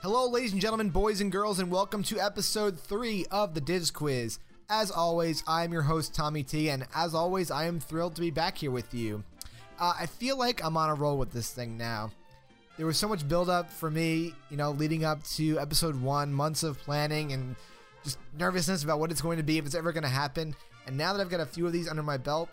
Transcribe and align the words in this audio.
Hello, 0.00 0.28
ladies 0.30 0.52
and 0.52 0.62
gentlemen, 0.62 0.88
boys 0.88 1.20
and 1.20 1.30
girls, 1.30 1.58
and 1.58 1.70
welcome 1.70 2.02
to 2.04 2.18
episode 2.18 2.80
three 2.80 3.26
of 3.30 3.52
the 3.52 3.60
Dis 3.60 3.90
Quiz. 3.90 4.38
As 4.70 4.90
always, 4.90 5.44
I 5.46 5.64
am 5.64 5.74
your 5.74 5.82
host, 5.82 6.14
Tommy 6.14 6.42
T, 6.42 6.70
and 6.70 6.86
as 6.94 7.14
always, 7.14 7.50
I 7.50 7.66
am 7.66 7.80
thrilled 7.80 8.14
to 8.14 8.22
be 8.22 8.30
back 8.30 8.56
here 8.56 8.70
with 8.70 8.94
you. 8.94 9.24
Uh, 9.78 9.92
I 10.00 10.06
feel 10.06 10.38
like 10.38 10.64
I'm 10.64 10.78
on 10.78 10.88
a 10.88 10.94
roll 10.94 11.18
with 11.18 11.32
this 11.32 11.50
thing 11.50 11.76
now. 11.76 12.12
There 12.80 12.86
was 12.86 12.96
so 12.96 13.08
much 13.08 13.28
buildup 13.28 13.70
for 13.70 13.90
me, 13.90 14.32
you 14.48 14.56
know, 14.56 14.70
leading 14.70 15.04
up 15.04 15.22
to 15.34 15.58
episode 15.60 16.00
one, 16.00 16.32
months 16.32 16.62
of 16.62 16.78
planning 16.78 17.34
and 17.34 17.54
just 18.02 18.16
nervousness 18.38 18.82
about 18.84 18.98
what 18.98 19.10
it's 19.10 19.20
going 19.20 19.36
to 19.36 19.42
be, 19.42 19.58
if 19.58 19.66
it's 19.66 19.74
ever 19.74 19.92
going 19.92 20.04
to 20.04 20.08
happen. 20.08 20.56
And 20.86 20.96
now 20.96 21.12
that 21.12 21.20
I've 21.20 21.28
got 21.28 21.40
a 21.40 21.44
few 21.44 21.66
of 21.66 21.74
these 21.74 21.90
under 21.90 22.02
my 22.02 22.16
belt, 22.16 22.48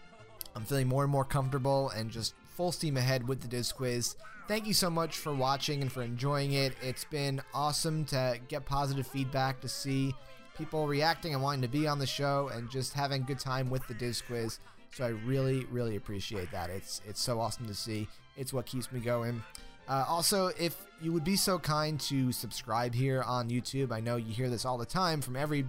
I'm 0.54 0.66
feeling 0.66 0.90
more 0.90 1.04
and 1.04 1.12
more 1.14 1.24
comfortable 1.24 1.92
and 1.92 2.12
just 2.12 2.34
full 2.58 2.74
steam 2.74 2.98
ahead 2.98 3.26
with 3.26 3.40
the 3.40 3.48
Dis 3.48 3.72
Quiz. 3.72 4.18
Thank 4.50 4.68
you 4.68 4.74
so 4.74 4.90
much 4.90 5.16
for 5.16 5.34
watching 5.34 5.82
and 5.82 5.90
for 5.90 6.02
enjoying 6.02 6.52
it. 6.52 6.74
It's 6.82 7.06
been 7.06 7.42
awesome 7.54 8.04
to 8.08 8.38
get 8.50 8.66
positive 8.66 9.08
feedback, 9.08 9.62
to 9.62 9.70
see 9.70 10.14
people 10.58 10.88
reacting 10.88 11.36
and 11.36 11.42
wanting 11.42 11.62
to 11.62 11.70
be 11.70 11.88
on 11.88 12.00
the 12.00 12.06
show, 12.06 12.50
and 12.54 12.70
just 12.70 12.92
having 12.92 13.24
good 13.24 13.40
time 13.40 13.70
with 13.70 13.88
the 13.88 13.94
Dis 13.94 14.22
Quiz. 14.22 14.60
So 14.92 15.06
I 15.06 15.10
really, 15.26 15.64
really 15.72 15.96
appreciate 15.96 16.52
that. 16.52 16.70
It's 16.70 17.00
it's 17.08 17.22
so 17.22 17.40
awesome 17.40 17.66
to 17.68 17.74
see. 17.74 18.10
It's 18.36 18.52
what 18.52 18.66
keeps 18.66 18.92
me 18.92 19.00
going. 19.00 19.42
Uh, 19.88 20.06
also, 20.08 20.48
if 20.60 20.76
you 21.02 21.14
would 21.14 21.24
be 21.24 21.36
so 21.36 21.58
kind 21.58 22.00
to 22.02 22.32
subscribe 22.32 22.94
here 22.94 23.22
on 23.24 23.50
YouTube, 23.50 23.92
I 23.92 24.00
know 24.00 24.18
you 24.18 24.34
hear 24.34 24.50
this 24.50 24.66
all 24.66 24.78
the 24.78 24.86
time 24.86 25.22
from 25.22 25.36
every 25.36 25.66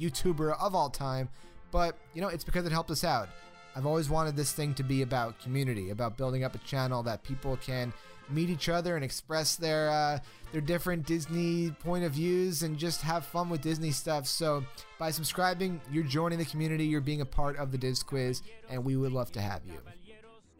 YouTuber 0.00 0.58
of 0.60 0.74
all 0.74 0.90
time, 0.90 1.28
but 1.70 1.96
you 2.14 2.20
know 2.20 2.28
it's 2.28 2.44
because 2.44 2.66
it 2.66 2.72
helped 2.72 2.90
us 2.90 3.04
out. 3.04 3.28
I've 3.74 3.86
always 3.86 4.10
wanted 4.10 4.36
this 4.36 4.52
thing 4.52 4.74
to 4.74 4.82
be 4.82 5.02
about 5.02 5.40
community, 5.40 5.90
about 5.90 6.18
building 6.18 6.44
up 6.44 6.54
a 6.54 6.58
channel 6.58 7.02
that 7.04 7.22
people 7.22 7.56
can 7.56 7.92
meet 8.28 8.50
each 8.50 8.68
other 8.68 8.96
and 8.96 9.04
express 9.04 9.56
their 9.56 9.90
uh, 9.90 10.18
their 10.52 10.60
different 10.60 11.06
Disney 11.06 11.70
point 11.70 12.04
of 12.04 12.12
views 12.12 12.62
and 12.62 12.78
just 12.78 13.00
have 13.02 13.24
fun 13.24 13.48
with 13.48 13.62
Disney 13.62 13.90
stuff. 13.90 14.26
So 14.26 14.64
by 14.98 15.10
subscribing, 15.10 15.80
you're 15.90 16.04
joining 16.04 16.38
the 16.38 16.44
community, 16.44 16.84
you're 16.84 17.00
being 17.00 17.22
a 17.22 17.26
part 17.26 17.56
of 17.56 17.72
the 17.72 17.78
Dis 17.78 18.02
Quiz, 18.02 18.42
and 18.68 18.84
we 18.84 18.96
would 18.96 19.12
love 19.12 19.32
to 19.32 19.40
have 19.40 19.62
you. 19.66 19.78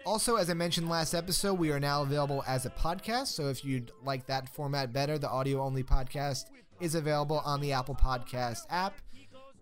Also, 0.04 0.34
as 0.34 0.50
I 0.50 0.54
mentioned 0.54 0.88
last 0.88 1.14
episode, 1.14 1.54
we 1.54 1.70
are 1.70 1.78
now 1.78 2.02
available 2.02 2.42
as 2.46 2.66
a 2.66 2.70
podcast. 2.70 3.28
So 3.28 3.48
if 3.48 3.64
you'd 3.64 3.92
like 4.04 4.26
that 4.26 4.48
format 4.48 4.92
better, 4.92 5.16
the 5.16 5.28
audio 5.28 5.62
only 5.62 5.84
podcast 5.84 6.46
is 6.80 6.96
available 6.96 7.40
on 7.44 7.60
the 7.60 7.72
Apple 7.72 7.94
Podcast 7.94 8.66
app. 8.68 8.94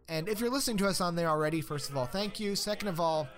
And 0.08 0.28
if 0.28 0.40
you're 0.40 0.50
listening 0.50 0.78
to 0.78 0.88
us 0.88 1.00
on 1.00 1.14
there 1.14 1.28
already, 1.28 1.60
first 1.60 1.90
of 1.90 1.96
all, 1.96 2.06
thank 2.06 2.40
you. 2.40 2.56
Second 2.56 2.88
of 2.88 2.98
all, 2.98 3.28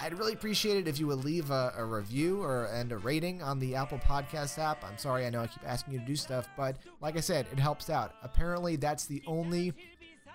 I'd 0.00 0.18
really 0.18 0.32
appreciate 0.32 0.78
it 0.78 0.88
if 0.88 0.98
you 0.98 1.06
would 1.06 1.24
leave 1.24 1.50
a, 1.50 1.72
a, 1.76 1.84
review 1.84 2.42
or 2.42 2.66
and 2.66 2.90
a 2.92 2.98
rating 2.98 3.40
on 3.40 3.58
the 3.60 3.76
Apple 3.76 3.98
Podcast 3.98 4.58
app. 4.58 4.84
I'm 4.84 4.98
sorry, 4.98 5.26
I 5.26 5.30
know 5.30 5.42
I 5.42 5.46
keep 5.46 5.66
asking 5.66 5.94
you 5.94 6.00
to 6.00 6.06
do 6.06 6.16
stuff, 6.16 6.48
but 6.56 6.76
like 7.00 7.16
I 7.16 7.20
said, 7.20 7.46
it 7.52 7.58
helps 7.58 7.88
out. 7.88 8.14
Apparently, 8.22 8.76
that's 8.76 9.06
the 9.06 9.22
only 9.26 9.72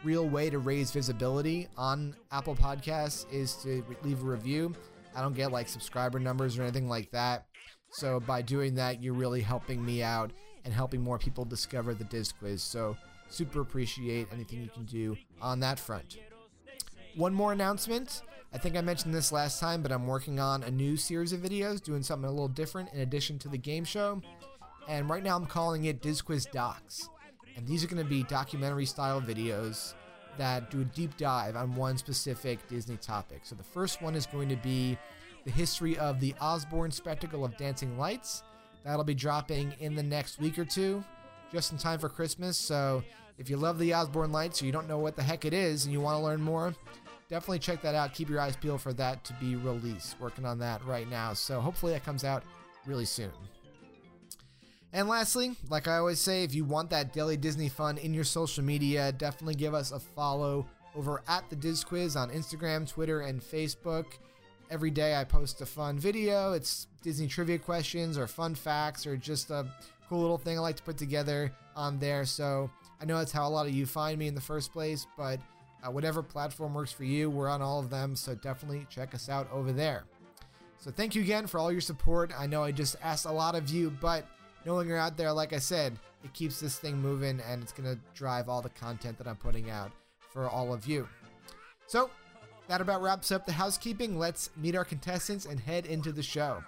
real 0.03 0.27
way 0.27 0.49
to 0.49 0.59
raise 0.59 0.91
visibility 0.91 1.67
on 1.77 2.15
Apple 2.31 2.55
Podcasts 2.55 3.31
is 3.31 3.55
to 3.63 3.85
leave 4.03 4.21
a 4.21 4.25
review. 4.25 4.73
I 5.15 5.21
don't 5.21 5.35
get 5.35 5.51
like 5.51 5.67
subscriber 5.67 6.19
numbers 6.19 6.57
or 6.57 6.63
anything 6.63 6.89
like 6.89 7.11
that. 7.11 7.45
So 7.91 8.19
by 8.19 8.41
doing 8.41 8.75
that, 8.75 9.03
you're 9.03 9.13
really 9.13 9.41
helping 9.41 9.85
me 9.85 10.01
out 10.01 10.31
and 10.65 10.73
helping 10.73 11.01
more 11.01 11.19
people 11.19 11.45
discover 11.45 11.93
the 11.93 12.05
Dis 12.05 12.31
Quiz. 12.31 12.63
So 12.63 12.97
super 13.29 13.61
appreciate 13.61 14.27
anything 14.31 14.61
you 14.61 14.69
can 14.69 14.85
do 14.85 15.15
on 15.41 15.59
that 15.59 15.79
front. 15.79 16.17
One 17.15 17.33
more 17.33 17.51
announcement. 17.51 18.23
I 18.53 18.57
think 18.57 18.75
I 18.75 18.81
mentioned 18.81 19.13
this 19.13 19.31
last 19.31 19.59
time, 19.59 19.81
but 19.81 19.91
I'm 19.91 20.07
working 20.07 20.39
on 20.39 20.63
a 20.63 20.71
new 20.71 20.95
series 20.97 21.33
of 21.33 21.41
videos, 21.41 21.81
doing 21.81 22.03
something 22.03 22.27
a 22.27 22.31
little 22.31 22.47
different 22.47 22.93
in 22.93 23.01
addition 23.01 23.39
to 23.39 23.49
the 23.49 23.57
game 23.57 23.83
show. 23.83 24.21
And 24.87 25.09
right 25.09 25.23
now 25.23 25.35
I'm 25.35 25.45
calling 25.45 25.85
it 25.85 26.01
Dis 26.01 26.21
Quiz 26.21 26.45
Docs. 26.45 27.09
And 27.55 27.67
these 27.67 27.83
are 27.83 27.87
going 27.87 28.03
to 28.03 28.09
be 28.09 28.23
documentary 28.23 28.85
style 28.85 29.21
videos 29.21 29.93
that 30.37 30.71
do 30.71 30.81
a 30.81 30.85
deep 30.85 31.15
dive 31.17 31.55
on 31.55 31.75
one 31.75 31.97
specific 31.97 32.67
Disney 32.67 32.97
topic. 32.97 33.41
So 33.43 33.55
the 33.55 33.63
first 33.63 34.01
one 34.01 34.15
is 34.15 34.25
going 34.25 34.49
to 34.49 34.55
be 34.57 34.97
the 35.45 35.51
history 35.51 35.97
of 35.97 36.19
the 36.19 36.33
Osborne 36.39 36.91
Spectacle 36.91 37.43
of 37.43 37.57
Dancing 37.57 37.97
Lights. 37.97 38.43
That'll 38.83 39.03
be 39.03 39.13
dropping 39.13 39.73
in 39.79 39.95
the 39.95 40.03
next 40.03 40.39
week 40.39 40.57
or 40.57 40.65
two, 40.65 41.03
just 41.51 41.71
in 41.71 41.77
time 41.77 41.99
for 41.99 42.09
Christmas. 42.09 42.57
So 42.57 43.03
if 43.37 43.49
you 43.49 43.57
love 43.57 43.79
the 43.79 43.93
Osborne 43.93 44.31
Lights 44.31 44.61
or 44.61 44.65
you 44.65 44.71
don't 44.71 44.87
know 44.87 44.99
what 44.99 45.15
the 45.15 45.23
heck 45.23 45.45
it 45.45 45.53
is 45.53 45.85
and 45.85 45.93
you 45.93 46.01
want 46.01 46.19
to 46.19 46.23
learn 46.23 46.41
more, 46.41 46.73
definitely 47.29 47.59
check 47.59 47.81
that 47.81 47.95
out. 47.95 48.13
Keep 48.13 48.29
your 48.29 48.39
eyes 48.39 48.55
peeled 48.55 48.81
for 48.81 48.93
that 48.93 49.23
to 49.25 49.33
be 49.33 49.55
released. 49.55 50.19
Working 50.19 50.45
on 50.45 50.59
that 50.59 50.83
right 50.85 51.09
now. 51.09 51.33
So 51.33 51.59
hopefully 51.59 51.93
that 51.93 52.05
comes 52.05 52.23
out 52.23 52.43
really 52.85 53.05
soon. 53.05 53.31
And 54.93 55.09
lastly, 55.09 55.55
like 55.69 55.87
I 55.87 55.97
always 55.97 56.19
say, 56.19 56.43
if 56.43 56.53
you 56.53 56.63
want 56.63 56.91
that 56.91 57.13
daily 57.13 57.35
Disney 57.35 57.67
fun 57.67 57.97
in 57.97 58.13
your 58.13 58.23
social 58.23 58.63
media, 58.63 59.11
definitely 59.11 59.55
give 59.55 59.73
us 59.73 59.91
a 59.91 59.99
follow 59.99 60.67
over 60.95 61.23
at 61.27 61.49
the 61.49 61.55
Dis 61.55 61.83
Quiz 61.83 62.15
on 62.15 62.29
Instagram, 62.29 62.87
Twitter, 62.87 63.21
and 63.21 63.41
Facebook. 63.41 64.05
Every 64.69 64.91
day 64.91 65.15
I 65.15 65.23
post 65.23 65.61
a 65.61 65.65
fun 65.65 65.97
video. 65.97 66.53
It's 66.53 66.87
Disney 67.01 67.27
trivia 67.27 67.57
questions 67.57 68.19
or 68.19 68.27
fun 68.27 68.53
facts 68.53 69.07
or 69.07 69.17
just 69.17 69.49
a 69.49 69.65
cool 70.07 70.21
little 70.21 70.37
thing 70.37 70.59
I 70.59 70.61
like 70.61 70.75
to 70.77 70.83
put 70.83 70.97
together 70.97 71.51
on 71.75 71.97
there. 71.97 72.23
So 72.23 72.69
I 73.01 73.05
know 73.05 73.17
that's 73.17 73.31
how 73.31 73.47
a 73.47 73.49
lot 73.49 73.65
of 73.65 73.73
you 73.73 73.87
find 73.87 74.19
me 74.19 74.27
in 74.27 74.35
the 74.35 74.41
first 74.41 74.71
place, 74.71 75.07
but 75.17 75.39
uh, 75.83 75.91
whatever 75.91 76.21
platform 76.21 76.75
works 76.75 76.91
for 76.91 77.03
you, 77.03 77.31
we're 77.31 77.49
on 77.49 77.63
all 77.63 77.79
of 77.79 77.89
them, 77.89 78.15
so 78.15 78.35
definitely 78.35 78.85
check 78.91 79.15
us 79.15 79.27
out 79.27 79.51
over 79.51 79.71
there. 79.71 80.03
So 80.77 80.91
thank 80.91 81.15
you 81.15 81.23
again 81.23 81.47
for 81.47 81.59
all 81.59 81.71
your 81.71 81.81
support. 81.81 82.31
I 82.37 82.45
know 82.45 82.63
I 82.63 82.71
just 82.71 82.95
asked 83.01 83.25
a 83.25 83.31
lot 83.31 83.55
of 83.55 83.69
you, 83.69 83.89
but 83.99 84.25
knowing 84.65 84.87
you're 84.87 84.97
out 84.97 85.17
there, 85.17 85.31
like 85.31 85.53
I 85.53 85.59
said, 85.59 85.97
it 86.23 86.33
keeps 86.33 86.59
this 86.59 86.77
thing 86.77 86.97
moving 86.97 87.41
and 87.41 87.61
it's 87.61 87.71
going 87.71 87.93
to 87.93 87.99
drive 88.13 88.49
all 88.49 88.61
the 88.61 88.69
content 88.69 89.17
that 89.17 89.27
I'm 89.27 89.35
putting 89.35 89.69
out 89.69 89.91
for 90.31 90.49
all 90.49 90.73
of 90.73 90.87
you. 90.87 91.07
So 91.87 92.09
that 92.67 92.81
about 92.81 93.01
wraps 93.01 93.31
up 93.31 93.45
the 93.45 93.51
housekeeping. 93.51 94.17
Let's 94.17 94.49
meet 94.55 94.75
our 94.75 94.85
contestants 94.85 95.45
and 95.45 95.59
head 95.59 95.85
into 95.85 96.11
the 96.11 96.23
show. 96.23 96.63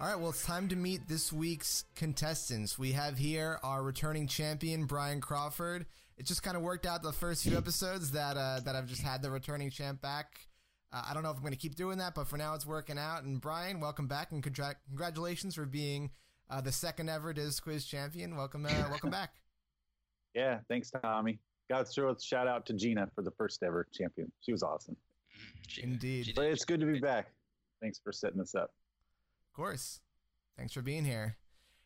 All 0.00 0.08
right, 0.08 0.18
well, 0.18 0.30
it's 0.30 0.44
time 0.44 0.68
to 0.68 0.76
meet 0.76 1.06
this 1.08 1.32
week's 1.32 1.84
contestants. 1.94 2.78
We 2.78 2.92
have 2.92 3.18
here 3.18 3.60
our 3.62 3.82
returning 3.82 4.26
champion, 4.26 4.84
Brian 4.84 5.20
Crawford 5.20 5.86
it 6.22 6.26
just 6.26 6.42
kind 6.42 6.56
of 6.56 6.62
worked 6.62 6.86
out 6.86 7.02
the 7.02 7.12
first 7.12 7.42
few 7.42 7.56
episodes 7.56 8.12
that 8.12 8.36
uh, 8.36 8.60
that 8.64 8.76
I've 8.76 8.86
just 8.86 9.02
had 9.02 9.22
the 9.22 9.30
returning 9.30 9.70
champ 9.70 10.00
back. 10.00 10.46
Uh, 10.92 11.02
I 11.08 11.14
don't 11.14 11.22
know 11.22 11.30
if 11.30 11.36
I'm 11.36 11.42
going 11.42 11.52
to 11.52 11.58
keep 11.58 11.74
doing 11.74 11.98
that, 11.98 12.14
but 12.14 12.28
for 12.28 12.36
now 12.36 12.54
it's 12.54 12.66
working 12.66 12.98
out. 12.98 13.22
And 13.22 13.40
Brian, 13.40 13.80
welcome 13.80 14.06
back 14.06 14.32
and 14.32 14.42
contra- 14.42 14.76
congratulations 14.88 15.54
for 15.54 15.64
being 15.64 16.10
uh, 16.50 16.60
the 16.60 16.72
second 16.72 17.08
ever 17.08 17.32
Dis 17.32 17.60
Quiz 17.60 17.84
champion. 17.86 18.36
Welcome, 18.36 18.66
uh, 18.66 18.88
welcome 18.90 19.10
back. 19.10 19.34
Yeah, 20.34 20.60
thanks, 20.66 20.90
Tommy. 20.90 21.38
Got 21.70 21.84
to 21.84 21.92
throw 21.92 22.10
a 22.10 22.18
shout 22.18 22.48
out 22.48 22.64
to 22.64 22.72
Gina 22.72 23.06
for 23.14 23.20
the 23.20 23.32
first 23.32 23.62
ever 23.62 23.86
champion. 23.92 24.32
She 24.40 24.50
was 24.50 24.62
awesome. 24.62 24.96
Indeed. 25.82 26.32
But 26.34 26.46
it's 26.46 26.64
good 26.64 26.80
to 26.80 26.86
be 26.86 27.00
back. 27.00 27.26
Thanks 27.82 28.00
for 28.02 28.12
setting 28.12 28.38
this 28.38 28.54
up. 28.54 28.72
Of 29.50 29.54
course. 29.54 30.00
Thanks 30.56 30.72
for 30.72 30.80
being 30.80 31.04
here. 31.04 31.36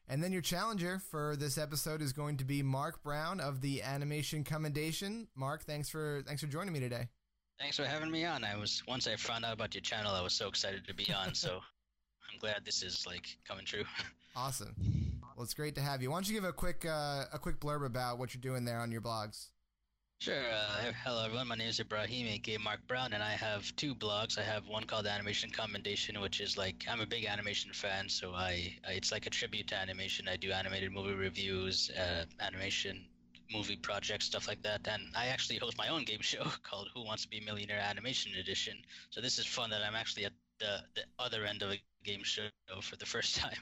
And 0.08 0.22
then 0.22 0.30
your 0.30 0.42
challenger 0.42 1.00
for 1.00 1.34
this 1.34 1.58
episode 1.58 2.00
is 2.00 2.12
going 2.12 2.36
to 2.36 2.44
be 2.44 2.62
Mark 2.62 3.02
Brown 3.02 3.40
of 3.40 3.60
the 3.62 3.82
Animation 3.82 4.44
Commendation. 4.44 5.26
Mark, 5.34 5.64
thanks 5.64 5.88
for 5.88 6.22
thanks 6.24 6.40
for 6.40 6.46
joining 6.46 6.72
me 6.72 6.78
today. 6.78 7.08
Thanks 7.58 7.76
for 7.76 7.84
having 7.84 8.10
me 8.10 8.24
on. 8.24 8.44
I 8.44 8.56
was 8.56 8.82
once 8.86 9.06
I 9.06 9.16
found 9.16 9.44
out 9.44 9.54
about 9.54 9.74
your 9.74 9.82
channel, 9.82 10.14
I 10.14 10.20
was 10.22 10.34
so 10.34 10.48
excited 10.48 10.86
to 10.86 10.94
be 10.94 11.12
on. 11.12 11.34
so 11.34 11.60
I'm 12.32 12.38
glad 12.38 12.64
this 12.64 12.82
is 12.82 13.06
like 13.06 13.26
coming 13.46 13.64
true. 13.64 13.84
Awesome. 14.34 14.74
Well, 15.34 15.44
it's 15.44 15.54
great 15.54 15.74
to 15.76 15.80
have 15.80 16.02
you. 16.02 16.10
Why 16.10 16.16
don't 16.16 16.28
you 16.28 16.34
give 16.34 16.44
a 16.44 16.52
quick 16.52 16.84
uh, 16.84 17.24
a 17.32 17.38
quick 17.38 17.58
blurb 17.58 17.86
about 17.86 18.18
what 18.18 18.34
you're 18.34 18.42
doing 18.42 18.64
there 18.64 18.80
on 18.80 18.92
your 18.92 19.00
blogs? 19.00 19.46
Sure. 20.18 20.34
Uh, 20.50 20.92
hello, 21.04 21.24
everyone. 21.24 21.48
My 21.48 21.56
name 21.56 21.68
is 21.68 21.78
Ibrahim, 21.78 22.26
aka 22.26 22.56
Mark 22.56 22.80
Brown, 22.88 23.12
and 23.12 23.22
I 23.22 23.32
have 23.32 23.74
two 23.76 23.94
blogs. 23.94 24.38
I 24.38 24.42
have 24.42 24.66
one 24.66 24.84
called 24.84 25.06
Animation 25.06 25.50
Commendation, 25.50 26.20
which 26.20 26.40
is 26.40 26.56
like 26.56 26.84
I'm 26.90 27.00
a 27.00 27.06
big 27.06 27.26
animation 27.26 27.70
fan, 27.72 28.08
so 28.08 28.32
I, 28.32 28.74
I 28.86 28.92
it's 28.92 29.12
like 29.12 29.26
a 29.26 29.30
tribute 29.30 29.68
to 29.68 29.76
animation. 29.76 30.26
I 30.26 30.36
do 30.36 30.52
animated 30.52 30.92
movie 30.92 31.12
reviews, 31.14 31.90
uh, 31.90 32.24
animation 32.40 33.04
movie 33.52 33.76
projects, 33.76 34.26
stuff 34.26 34.48
like 34.48 34.62
that. 34.62 34.86
And 34.88 35.02
I 35.16 35.26
actually 35.26 35.56
host 35.56 35.76
my 35.78 35.88
own 35.88 36.04
game 36.04 36.20
show 36.20 36.44
called 36.62 36.88
Who 36.94 37.04
Wants 37.04 37.22
to 37.22 37.28
Be 37.28 37.38
a 37.38 37.44
Millionaire 37.44 37.80
Animation 37.80 38.32
Edition. 38.38 38.76
So 39.10 39.20
this 39.20 39.38
is 39.38 39.46
fun 39.46 39.70
that 39.70 39.82
I'm 39.82 39.94
actually 39.94 40.24
at 40.24 40.32
the 40.58 40.80
the 40.94 41.02
other 41.18 41.44
end 41.44 41.62
of 41.62 41.70
a 41.70 41.80
game 42.04 42.22
show 42.22 42.48
for 42.82 42.96
the 42.96 43.06
first 43.06 43.36
time. 43.42 43.58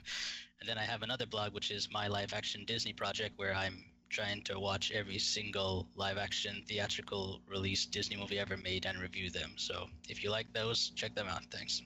And 0.61 0.69
then 0.69 0.79
I 0.79 0.85
have 0.85 1.03
another 1.03 1.27
blog, 1.27 1.53
which 1.53 1.71
is 1.71 1.89
my 1.91 2.09
live 2.09 2.33
action 2.33 2.65
Disney 2.67 2.93
project, 2.93 3.35
where 3.37 3.55
I'm 3.55 3.85
trying 4.11 4.43
to 4.43 4.61
watch 4.61 4.93
every 4.93 5.19
single 5.19 5.89
live 5.97 6.19
action 6.19 6.63
theatrical 6.69 7.41
release 7.49 7.85
Disney 7.87 8.17
movie 8.17 8.39
ever 8.39 8.57
made 8.57 8.87
and 8.87 8.99
review 8.99 9.31
them. 9.31 9.55
So 9.57 9.89
if 10.09 10.23
you 10.23 10.31
like 10.31 10.53
those, 10.53 10.91
check 10.95 11.15
them 11.15 11.27
out. 11.27 11.43
Thanks. 11.51 11.83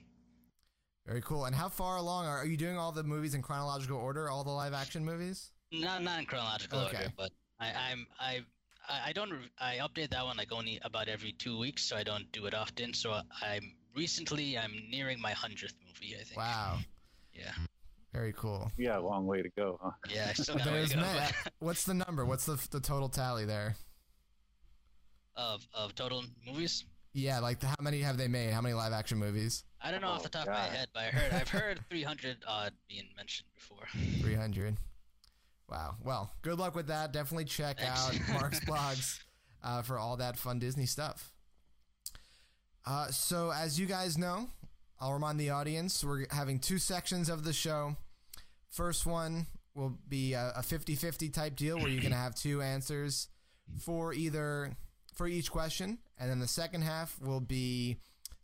Very 1.07 1.23
cool. 1.23 1.47
And 1.47 1.57
how 1.57 1.71
far 1.71 1.97
along 1.97 2.27
are, 2.27 2.37
are 2.37 2.47
you 2.47 2.59
doing 2.59 2.77
all 2.77 2.93
the 2.93 3.03
movies 3.03 3.35
in 3.35 3.41
chronological 3.41 3.97
order, 3.97 4.29
all 4.29 4.45
the 4.45 4.51
live 4.51 4.75
action 4.75 5.05
movies? 5.05 5.53
Not 5.73 6.03
not 6.03 6.19
in 6.19 6.27
chronological 6.27 6.81
okay. 6.81 6.97
order, 6.97 7.13
but 7.17 7.31
I, 7.61 7.67
I'm 7.91 8.07
I 8.21 8.41
I 8.89 9.09
I 9.11 9.13
don't 9.13 9.33
I 9.61 9.79
update 9.79 10.11
that 10.11 10.25
one 10.25 10.37
like 10.37 10.53
only 10.53 10.79
about 10.83 11.09
every 11.09 11.33
two 11.33 11.59
weeks, 11.59 11.85
so 11.85 11.97
I 11.97 12.03
don't 12.05 12.31
do 12.33 12.47
it 12.47 12.55
often. 12.55 12.95
So 12.95 13.13
I'm 13.43 13.73
recently 13.97 14.57
I'm 14.59 14.73
nearing 14.91 15.21
my 15.21 15.33
hundredth 15.33 15.75
movie. 15.87 16.15
I 16.15 16.25
think. 16.25 16.37
Wow. 16.37 16.79
Yeah. 17.33 17.53
Very 18.13 18.33
cool. 18.33 18.71
Yeah, 18.79 18.99
a 18.99 19.01
long 19.01 19.27
way 19.27 19.43
to 19.43 19.51
go, 19.51 19.79
huh? 19.83 19.91
Yeah. 20.09 20.29
I 20.31 20.33
still 20.33 20.57
got 20.57 20.65
There's 20.65 20.91
to 20.91 20.97
go. 20.97 21.03
Matt. 21.03 21.35
What's 21.59 21.85
the 21.85 21.95
number? 21.95 22.25
What's 22.25 22.47
the 22.47 22.59
the 22.71 22.81
total 22.81 23.09
tally 23.09 23.45
there? 23.45 23.75
of 25.37 25.67
of 25.73 25.95
total 25.95 26.25
movies. 26.47 26.85
Yeah, 27.15 27.39
like 27.39 27.63
how 27.63 27.75
many 27.81 28.01
have 28.01 28.17
they 28.19 28.29
made? 28.29 28.53
How 28.53 28.61
many 28.61 28.75
live 28.75 28.93
action 28.93 29.19
movies? 29.19 29.65
I 29.81 29.91
don't 29.91 30.01
know 30.01 30.09
off 30.09 30.21
Oh, 30.21 30.23
the 30.25 30.29
top 30.29 30.43
of 30.49 30.53
my 30.53 30.61
head, 30.61 30.89
but 30.93 31.01
I 31.05 31.07
heard 31.07 31.33
I've 31.33 31.49
heard 31.49 31.81
300 31.91 32.39
odd 32.47 32.73
being 32.89 33.09
mentioned 33.17 33.49
before. 33.55 33.87
300. 34.21 34.77
Wow. 35.69 35.97
Well, 36.03 36.33
good 36.43 36.59
luck 36.59 36.75
with 36.75 36.87
that. 36.87 37.13
Definitely 37.13 37.45
check 37.45 37.83
out 37.85 38.19
Mark's 38.33 38.61
blogs 38.61 39.19
uh, 39.63 39.83
for 39.83 39.99
all 39.99 40.17
that 40.17 40.37
fun 40.37 40.59
Disney 40.59 40.87
stuff. 40.87 41.33
Uh, 42.87 43.09
so, 43.09 43.51
as 43.51 43.79
you 43.79 43.87
guys 43.87 44.17
know, 44.17 44.49
I'll 45.01 45.13
remind 45.13 45.39
the 45.39 45.51
audience 45.51 46.03
we're 46.03 46.27
having 46.31 46.59
two 46.59 46.79
sections 46.79 47.29
of 47.29 47.45
the 47.45 47.53
show. 47.53 47.97
First 48.71 49.07
one 49.07 49.47
will 49.75 49.99
be 50.09 50.33
a 50.33 50.63
50 50.63 50.95
50 50.95 51.29
type 51.29 51.55
deal 51.55 51.79
where 51.79 51.89
you're 51.89 52.01
going 52.01 52.13
to 52.13 52.19
have 52.19 52.35
two 52.35 52.63
answers 52.63 53.29
for 53.81 54.13
either 54.13 54.77
for 55.15 55.29
each 55.29 55.51
question. 55.51 55.99
And 56.19 56.31
then 56.31 56.41
the 56.41 56.49
second 56.49 56.83
half 56.83 57.21
will 57.21 57.41
be 57.41 57.99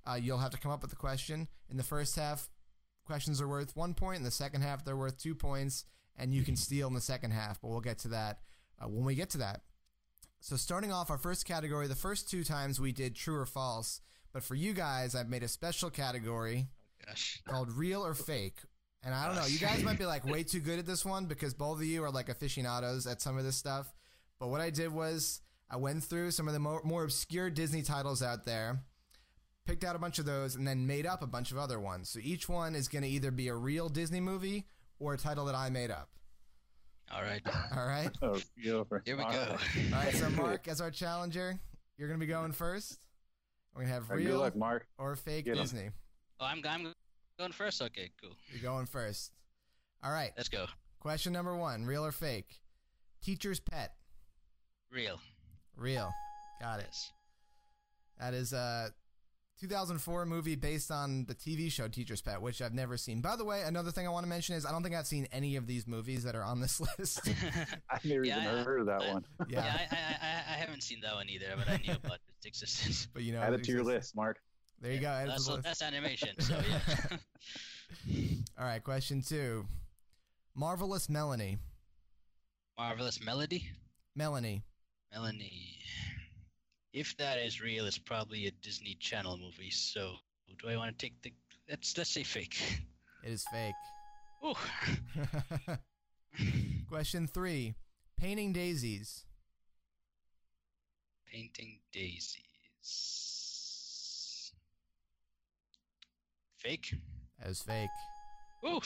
uh, 0.07 0.15
you'll 0.15 0.39
have 0.39 0.51
to 0.51 0.59
come 0.59 0.71
up 0.73 0.83
with 0.83 0.91
the 0.91 0.97
question. 0.97 1.49
In 1.71 1.77
the 1.77 1.83
first 1.83 2.17
half, 2.17 2.49
questions 3.05 3.41
are 3.41 3.49
worth 3.49 3.77
one 3.77 3.95
point. 3.95 4.19
In 4.19 4.25
the 4.25 4.31
second 4.31 4.63
half, 4.63 4.85
they're 4.85 4.97
worth 4.97 5.19
two 5.19 5.35
points, 5.35 5.85
and 6.17 6.33
you 6.33 6.43
can 6.43 6.57
steal 6.57 6.89
in 6.89 6.95
the 6.95 7.01
second 7.01 7.33
half. 7.33 7.61
But 7.61 7.69
we'll 7.69 7.81
get 7.81 7.99
to 8.01 8.09
that 8.09 8.41
uh, 8.81 8.89
when 8.89 9.05
we 9.05 9.15
get 9.15 9.31
to 9.31 9.39
that. 9.39 9.63
So, 10.41 10.57
starting 10.57 10.93
off 10.93 11.11
our 11.11 11.19
first 11.19 11.47
category, 11.47 11.87
the 11.87 11.95
first 11.95 12.29
two 12.29 12.45
times 12.45 12.79
we 12.79 12.93
did 12.93 13.15
true 13.15 13.37
or 13.37 13.47
false. 13.47 14.01
But 14.33 14.43
for 14.43 14.55
you 14.55 14.75
guys, 14.75 15.15
I've 15.15 15.29
made 15.29 15.43
a 15.43 15.49
special 15.49 15.91
category 15.91 16.67
Gosh. 17.07 17.41
called 17.47 17.71
real 17.71 18.05
or 18.05 18.15
fake. 18.15 18.59
And 19.05 19.15
I 19.15 19.27
don't 19.27 19.37
know, 19.37 19.47
you 19.47 19.59
guys 19.59 19.83
might 19.83 19.99
be 19.99 20.07
like 20.07 20.27
way 20.27 20.43
too 20.43 20.61
good 20.61 20.79
at 20.79 20.87
this 20.87 21.05
one 21.05 21.27
because 21.27 21.55
both 21.55 21.79
of 21.79 21.85
you 21.85 22.03
are 22.05 22.11
like 22.11 22.29
aficionados 22.29 23.07
at 23.07 23.21
some 23.21 23.37
of 23.37 23.45
this 23.45 23.57
stuff. 23.57 23.93
But 24.41 24.49
what 24.49 24.61
I 24.61 24.71
did 24.71 24.93
was 24.93 25.41
I 25.71 25.77
went 25.77 26.03
through 26.05 26.31
some 26.31 26.49
of 26.49 26.55
the 26.55 26.61
more, 26.61 26.81
more 26.85 27.05
obscure 27.05 27.51
Disney 27.51 27.83
titles 27.83 28.23
out 28.23 28.45
there, 28.45 28.81
picked 29.67 29.85
out 29.85 29.95
a 29.95 29.99
bunch 29.99 30.19
of 30.19 30.25
those, 30.25 30.57
and 30.57 30.67
then 30.67 30.87
made 30.87 31.07
up 31.07 31.23
a 31.23 31.27
bunch 31.27 31.53
of 31.53 31.59
other 31.59 31.79
ones. 31.79 32.09
So 32.09 32.19
each 32.23 32.49
one 32.49 32.75
is 32.75 32.89
going 32.89 33.03
to 33.03 33.09
either 33.09 33.31
be 33.31 33.49
a 33.49 33.55
real 33.55 33.89
Disney 33.89 34.21
movie 34.21 34.67
or 34.99 35.15
a 35.15 35.19
title 35.19 35.45
that 35.47 35.55
I 35.55 35.71
made 35.71 35.91
up. 35.91 36.09
All 37.13 37.23
right. 37.23 37.43
All 37.77 37.87
right? 37.87 38.11
Oh. 38.23 38.39
Here 38.57 38.79
we 38.81 39.23
go. 39.23 39.27
All 39.27 39.57
right, 39.93 40.15
so 40.15 40.31
Mark, 40.37 40.69
as 40.69 40.81
our 40.81 40.91
challenger, 40.91 41.59
you're 41.99 42.09
going 42.09 42.19
to 42.19 42.25
be 42.27 42.31
going 42.31 42.53
first. 42.53 42.99
We're 43.75 43.83
going 43.83 43.89
to 43.89 43.95
have 43.95 44.11
All 44.11 44.17
right, 44.17 44.23
Good 44.23 44.31
real 44.31 44.41
luck, 44.41 44.57
Mark. 44.57 44.87
or 44.99 45.15
fake 45.17 45.45
Get 45.47 45.57
'em. 45.57 45.63
Disney. 45.63 45.91
Oh, 46.41 46.47
I'm 46.47 46.63
I'm 46.69 46.93
going 47.39 47.53
first. 47.53 47.83
Okay, 47.83 48.11
cool. 48.21 48.33
You're 48.53 48.63
going 48.63 48.87
first. 48.87 49.33
All 50.03 50.13
right. 50.13 50.33
Let's 50.37 50.49
go. 50.49 50.67
Question 51.01 51.33
number 51.33 51.57
one 51.57 51.85
real 51.85 52.05
or 52.05 52.13
fake? 52.13 52.61
Teacher's 53.23 53.61
pet. 53.61 53.93
Real. 54.91 55.21
Real. 55.77 56.13
Got 56.61 56.81
it. 56.81 56.87
Yes. 56.89 57.13
That 58.21 58.35
is 58.35 58.53
a 58.53 58.93
2004 59.61 60.27
movie 60.27 60.57
based 60.57 60.91
on 60.91 61.25
the 61.27 61.35
TV 61.35 61.71
show 61.71 61.87
Teacher's 61.89 62.21
Pet, 62.21 62.41
which 62.43 62.61
I've 62.61 62.75
never 62.75 62.97
seen. 62.97 63.21
By 63.21 63.37
the 63.37 63.45
way, 63.45 63.63
another 63.63 63.91
thing 63.91 64.07
I 64.07 64.11
want 64.11 64.25
to 64.25 64.29
mention 64.29 64.57
is 64.57 64.67
I 64.67 64.73
don't 64.73 64.83
think 64.83 64.95
I've 64.95 65.07
seen 65.07 65.27
any 65.33 65.57
of 65.57 65.67
these 65.67 65.87
movies 65.87 66.25
that 66.25 66.35
are 66.35 66.43
on 66.45 66.61
this 66.61 66.81
list. 66.99 67.21
I've 67.91 68.05
never 68.05 68.25
Yeah, 68.25 68.43
even 68.43 68.59
I- 68.59 68.63
heard 68.65 68.81
of 68.81 68.87
that 68.87 69.03
I- 69.03 69.13
one. 69.13 69.25
yeah, 69.49 69.65
yeah. 69.65 69.79
I, 69.93 69.95
I, 69.95 69.99
I, 70.27 70.55
I 70.55 70.59
haven't 70.59 70.83
seen 70.83 71.01
that 71.03 71.15
one 71.15 71.29
either, 71.31 71.47
but 71.57 71.69
I 71.69 71.77
knew 71.77 71.93
about 71.95 72.19
its 72.37 72.47
existence. 72.47 73.07
But 73.15 73.23
you 73.23 73.33
know, 73.33 73.41
Add 73.41 73.55
it 73.55 73.65
to 73.65 73.73
your 73.73 73.85
list, 73.85 74.17
Mark. 74.17 74.39
There 74.81 74.93
you 74.93 75.01
go. 75.01 75.09
add 75.09 75.29
That's, 75.29 75.47
the 75.47 75.53
list. 75.53 75.65
that's 75.65 75.83
animation. 75.83 76.39
So 76.41 76.61
yeah. 76.69 77.17
All 78.59 78.65
right, 78.67 78.83
question 78.83 79.23
two. 79.23 79.65
Marvelous 80.55 81.09
Melanie. 81.09 81.59
Marvelous 82.77 83.25
Melody. 83.25 83.69
Melanie. 84.17 84.63
Melanie. 85.13 85.79
If 86.95 87.17
that 87.17 87.39
is 87.39 87.61
real, 87.61 87.87
it's 87.87 87.99
probably 87.99 88.47
a 88.47 88.53
Disney 88.63 88.97
Channel 89.01 89.37
movie. 89.37 89.71
So, 89.71 90.13
do 90.63 90.69
I 90.69 90.77
want 90.77 90.97
to 90.97 91.07
take 91.07 91.21
the? 91.23 91.33
Let's 91.69 91.99
let's 91.99 92.09
say 92.11 92.23
fake. 92.23 92.57
It 93.25 93.31
is 93.33 93.45
fake. 93.53 93.75
Ooh. 94.47 94.55
question 96.89 97.27
three. 97.27 97.75
Painting 98.17 98.53
Daisies. 98.53 99.25
Painting 101.27 101.81
daisies. 101.93 102.43
Fake. 106.59 106.95
That 107.41 107.51
is 107.51 107.61
fake. 107.61 107.89
Ooh. 108.65 108.69
All 108.69 108.83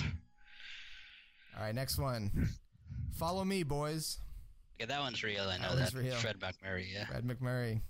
right, 1.61 1.75
next 1.75 1.99
one. 1.99 2.31
Follow 3.19 3.45
me, 3.45 3.65
boys. 3.65 4.19
Okay, 4.81 4.87
that 4.87 5.01
one's 5.01 5.23
real. 5.23 5.43
I 5.49 5.59
know 5.59 5.77
That 5.77 5.93
that. 5.93 6.01
real. 6.03 6.15
Fred 6.15 6.39
MacMurray. 6.41 6.87
Yeah. 6.93 7.07
Fred 7.07 7.25
MacMurray. 7.25 7.83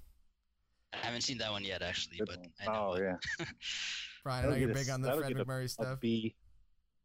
I 0.92 0.96
haven't 0.98 1.20
seen 1.22 1.38
that 1.38 1.50
one 1.50 1.64
yet, 1.64 1.82
actually, 1.82 2.18
Good 2.18 2.28
but 2.28 2.38
one. 2.38 2.48
I 2.60 2.64
know. 2.66 2.90
Oh 2.90 2.92
it. 2.94 3.02
yeah. 3.40 3.46
Brian, 4.24 4.38
I 4.38 4.48
That'll 4.48 4.50
know 4.50 4.56
you're 4.60 4.68
get 4.68 4.76
a 4.76 4.80
big 4.84 4.90
on 4.90 5.00
the 5.00 5.06
that'll 5.08 5.20
Fred 5.22 5.36
get 5.36 5.46
MacMurray 5.46 5.64
A 5.64 5.68
stuff. 5.68 6.00
B. 6.00 6.34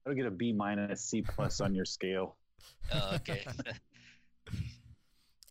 I'll 0.08 0.14
get 0.14 0.26
a 0.26 0.32
B 0.32 0.52
minus, 0.54 1.02
C 1.02 1.22
plus 1.22 1.62
on 1.62 1.74
your 1.76 1.86
scale. 1.86 2.38
Oh, 2.94 3.16
okay. 3.16 3.46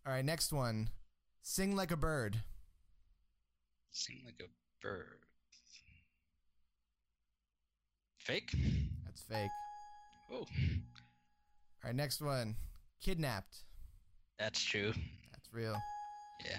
All 0.06 0.12
right, 0.12 0.24
next 0.24 0.50
one. 0.52 0.88
Sing 1.42 1.76
like 1.76 1.90
a 1.90 1.96
bird. 1.96 2.36
Sing 3.90 4.22
like 4.24 4.40
a 4.40 4.48
bird. 4.80 5.18
Fake. 8.18 8.52
That's 9.04 9.20
fake. 9.22 9.50
Oh, 10.30 10.36
All 10.36 10.46
right, 11.84 11.94
next 11.94 12.22
one. 12.22 12.56
Kidnapped. 13.02 13.56
that's 14.38 14.62
true. 14.62 14.92
That's 15.32 15.52
real. 15.52 15.76
Yeah, 16.44 16.58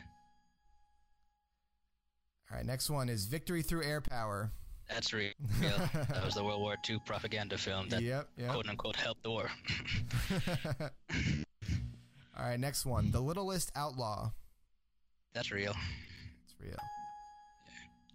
All 2.52 2.58
right, 2.58 2.66
next 2.66 2.90
one 2.90 3.10
is 3.10 3.26
Victory 3.26 3.62
Through 3.62 3.84
Air 3.84 4.02
Power. 4.02 4.52
that's 4.90 5.12
real. 5.14 5.32
that 5.62 6.24
was 6.24 6.36
the 6.36 6.44
World 6.44 6.62
War 6.62 6.76
II 6.88 7.00
propaganda 7.06 7.58
film 7.58 7.90
that 7.90 8.02
yep, 8.02 8.28
yep. 8.38 8.52
quote 8.52 8.68
unquote 8.70 8.96
helped 8.96 9.24
the 9.24 9.30
war. 9.32 9.50
All 12.38 12.46
right, 12.46 12.60
next 12.60 12.86
one. 12.86 13.12
The 13.12 13.20
Littlest 13.22 13.72
Outlaw. 13.76 14.32
that's 15.34 15.52
real. 15.52 15.74
It's 16.46 16.56
real. 16.60 16.78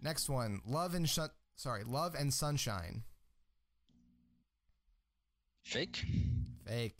Next 0.01 0.29
one. 0.29 0.61
Love 0.67 0.93
and 0.93 1.07
Shun- 1.09 1.31
sorry, 1.55 1.83
Love 1.83 2.15
and 2.15 2.33
Sunshine. 2.33 3.03
Fake. 5.63 6.03
Fake. 6.65 6.97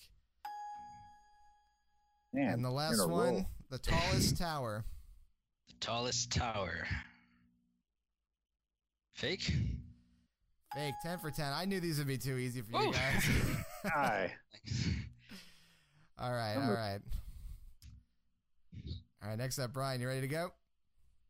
Man, 2.34 2.54
and 2.54 2.66
the 2.66 2.70
last 2.70 3.00
one, 3.00 3.10
roll. 3.10 3.46
The 3.70 3.80
Tallest 3.80 4.38
Tower. 4.38 4.84
The 5.68 5.74
tallest 5.80 6.32
tower. 6.32 6.86
Fake. 9.20 9.52
Fake. 10.74 10.94
10 11.04 11.20
for 11.20 11.30
10. 11.30 11.52
I 11.54 11.66
knew 11.66 11.82
these 11.82 11.98
would 11.98 12.08
be 12.08 12.18
too 12.18 12.38
easy 12.38 12.62
for 12.62 12.82
you 12.82 12.88
Ooh. 12.90 12.94
guys. 12.94 13.26
Aye. 13.96 14.32
all 16.18 16.32
right, 16.32 16.56
all 16.56 16.72
right. 16.74 17.00
All 19.22 19.28
right, 19.30 19.38
next 19.38 19.60
up, 19.60 19.74
Brian. 19.74 20.00
You 20.00 20.08
ready 20.08 20.22
to 20.22 20.28
go? 20.30 20.52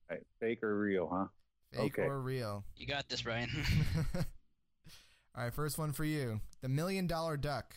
Right, 0.10 0.19
fake 0.39 0.62
or 0.63 0.77
real, 0.79 1.10
huh? 1.12 1.25
Fake 1.74 1.98
Okay. 1.98 2.08
or 2.08 2.19
real? 2.22 2.63
You 2.75 2.86
got 2.86 3.10
this, 3.10 3.24
Brian. 3.24 3.50
all 4.15 5.43
right, 5.43 5.53
first 5.53 5.79
one 5.79 5.91
for 5.91 6.05
you. 6.05 6.39
The 6.62 6.69
Million 6.69 7.08
Dollar 7.08 7.38
Duck. 7.38 7.75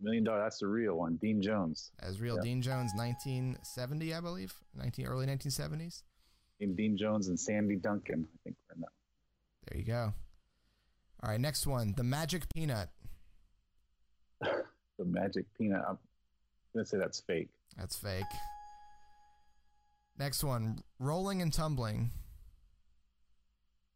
Million 0.00 0.24
dollar. 0.24 0.40
That's 0.40 0.58
the 0.58 0.66
real 0.66 0.94
one. 0.96 1.16
Dean 1.22 1.40
Jones. 1.40 1.92
As 2.00 2.20
real 2.20 2.36
Yeah. 2.36 2.42
Dean 2.42 2.62
Jones, 2.62 2.92
1970, 2.96 4.12
I 4.12 4.20
believe. 4.20 4.52
19 4.74 5.06
early 5.06 5.26
1970s. 5.26 6.02
Named 6.60 6.76
Dean 6.76 6.96
Jones 6.96 7.28
and 7.28 7.38
Sandy 7.38 7.76
Duncan. 7.76 8.26
I 8.32 8.36
think 8.44 8.56
we're 8.68 8.74
in 8.76 8.80
that. 8.80 8.88
There 9.68 9.78
you 9.78 9.84
go. 9.84 10.12
All 11.22 11.30
right, 11.30 11.40
next 11.40 11.66
one. 11.66 11.94
The 11.96 12.04
Magic 12.04 12.44
Peanut. 12.54 12.88
The 14.98 15.04
Magic 15.04 15.44
Peanut. 15.58 15.82
I'm 15.86 15.98
gonna 16.74 16.86
say 16.86 16.96
that's 16.96 17.20
fake. 17.20 17.50
That's 17.76 17.96
fake. 17.96 18.24
Next 20.18 20.42
one. 20.42 20.78
Rolling 20.98 21.42
and 21.42 21.52
Tumbling. 21.52 22.10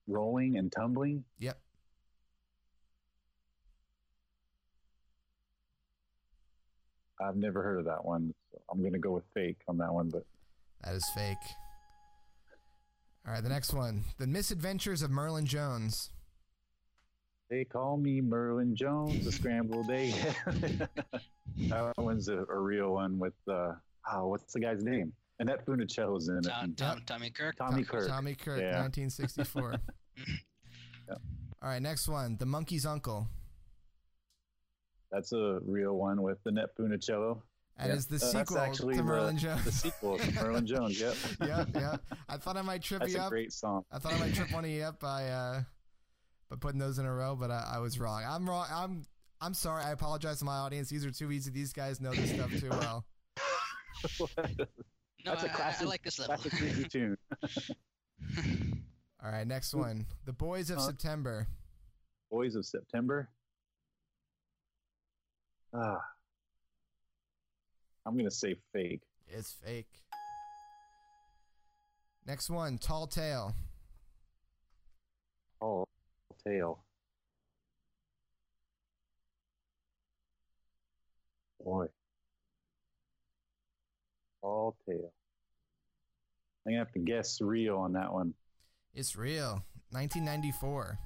Rolling 0.06 0.58
and 0.58 0.70
tumbling. 0.70 1.24
Yep. 1.38 1.58
I've 7.20 7.36
never 7.36 7.62
heard 7.62 7.78
of 7.78 7.84
that 7.86 8.04
one. 8.04 8.34
So 8.52 8.60
I'm 8.70 8.82
gonna 8.82 8.98
go 8.98 9.12
with 9.12 9.24
fake 9.34 9.58
on 9.68 9.78
that 9.78 9.92
one. 9.92 10.08
But 10.08 10.24
That 10.84 10.94
is 10.94 11.08
fake. 11.14 11.36
All 13.30 13.34
right, 13.34 13.44
the 13.44 13.48
next 13.48 13.72
one. 13.72 14.02
The 14.18 14.26
Misadventures 14.26 15.02
of 15.02 15.12
Merlin 15.12 15.46
Jones. 15.46 16.10
they 17.48 17.64
call 17.64 17.96
me 17.96 18.20
Merlin 18.20 18.74
Jones, 18.74 19.24
the 19.24 19.30
scrambled 19.30 19.88
egg. 19.88 20.12
That 21.68 21.96
one's 21.96 22.28
a, 22.28 22.38
a 22.48 22.58
real 22.58 22.90
one 22.94 23.20
with 23.20 23.34
uh, 23.48 23.74
oh, 24.12 24.26
what's 24.26 24.52
the 24.52 24.58
guy's 24.58 24.82
name? 24.82 25.12
Annette 25.38 25.64
Funicello's 25.64 26.28
in 26.28 26.38
it. 26.38 26.44
Tom, 26.44 26.74
Tom, 26.74 27.02
Tommy 27.06 27.30
Kirk. 27.30 27.54
Tommy 27.56 27.84
Kirk. 27.84 28.08
Tommy 28.08 28.34
Kirk, 28.34 28.60
Yeah. 28.60 28.80
1964. 28.82 29.74
All 31.10 31.18
right, 31.62 31.80
next 31.80 32.08
one. 32.08 32.36
The 32.36 32.46
Monkey's 32.46 32.84
Uncle. 32.84 33.28
That's 35.12 35.32
a 35.32 35.60
real 35.64 35.92
one 35.92 36.22
with 36.22 36.38
Annette 36.46 36.76
Funicello. 36.76 37.42
That 37.80 37.88
Yeah. 37.88 37.94
is 37.94 38.06
the 38.06 38.16
Uh, 38.16 38.18
that's 38.18 38.32
sequel 38.32 38.58
actually 38.58 38.94
to 38.94 38.98
the- 39.00 39.04
Merlin 39.04 39.38
Jones. 39.38 39.64
The 39.64 39.72
sequel 39.72 40.18
to 40.18 40.32
Merlin 40.32 40.66
Jones. 40.66 41.00
Yep. 41.00 41.16
yep, 41.40 41.68
yep. 41.74 42.04
I 42.28 42.36
thought 42.36 42.56
I 42.58 42.62
might 42.62 42.82
trip 42.82 43.00
That's 43.00 43.14
you 43.14 43.18
a 43.18 43.22
up. 43.22 43.30
great 43.30 43.52
song. 43.52 43.84
I 43.90 43.98
thought 43.98 44.12
I 44.12 44.18
might 44.18 44.34
trip 44.34 44.52
one 44.52 44.64
of 44.64 44.70
you 44.70 44.82
up 44.82 45.00
by 45.00 45.28
uh 45.28 45.62
by 46.50 46.56
putting 46.56 46.78
those 46.78 46.98
in 46.98 47.06
a 47.06 47.14
row, 47.14 47.36
but 47.36 47.50
I, 47.50 47.72
I 47.76 47.78
was 47.78 47.98
wrong. 47.98 48.22
I'm 48.26 48.48
wrong. 48.48 48.66
I'm 48.70 49.04
I'm 49.40 49.54
sorry. 49.54 49.82
I 49.82 49.92
apologize 49.92 50.40
to 50.40 50.44
my 50.44 50.56
audience. 50.58 50.90
These 50.90 51.06
are 51.06 51.10
too 51.10 51.32
easy. 51.32 51.50
These 51.50 51.72
guys 51.72 52.00
know 52.00 52.12
this 52.12 52.30
stuff 52.30 52.50
too 52.58 52.68
well. 52.70 53.04
No, 55.22 55.32
That's 55.32 55.42
a 55.44 55.48
I- 55.50 55.52
I- 55.52 55.56
classic- 55.56 55.86
I, 55.86 55.90
like 55.90 56.02
this 56.02 56.18
level. 56.18 56.36
Classic 56.36 56.58
Disney 56.58 56.84
tune. 56.88 57.16
All 59.22 59.30
right, 59.30 59.46
next 59.46 59.74
one. 59.74 60.06
The 60.24 60.32
Boys 60.32 60.70
of 60.70 60.78
Uh, 60.78 60.80
September. 60.80 61.46
Boys 62.30 62.54
of 62.54 62.64
September. 62.64 63.28
Ah. 65.74 65.98
I'm 68.06 68.16
gonna 68.16 68.30
say 68.30 68.56
fake. 68.72 69.02
It's 69.28 69.52
fake. 69.52 69.88
Next 72.26 72.50
one. 72.50 72.78
Tall 72.78 73.06
Tale. 73.06 73.54
Oh, 75.60 75.84
tail. 76.44 76.82
Boy. 81.62 81.86
All 84.42 84.76
tail. 84.86 85.12
I'm 86.66 86.72
gonna 86.72 86.78
have 86.78 86.92
to 86.92 86.98
guess 86.98 87.40
real 87.40 87.76
on 87.76 87.92
that 87.92 88.12
one. 88.12 88.34
It's 88.94 89.16
real. 89.16 89.64
1994. 89.90 90.98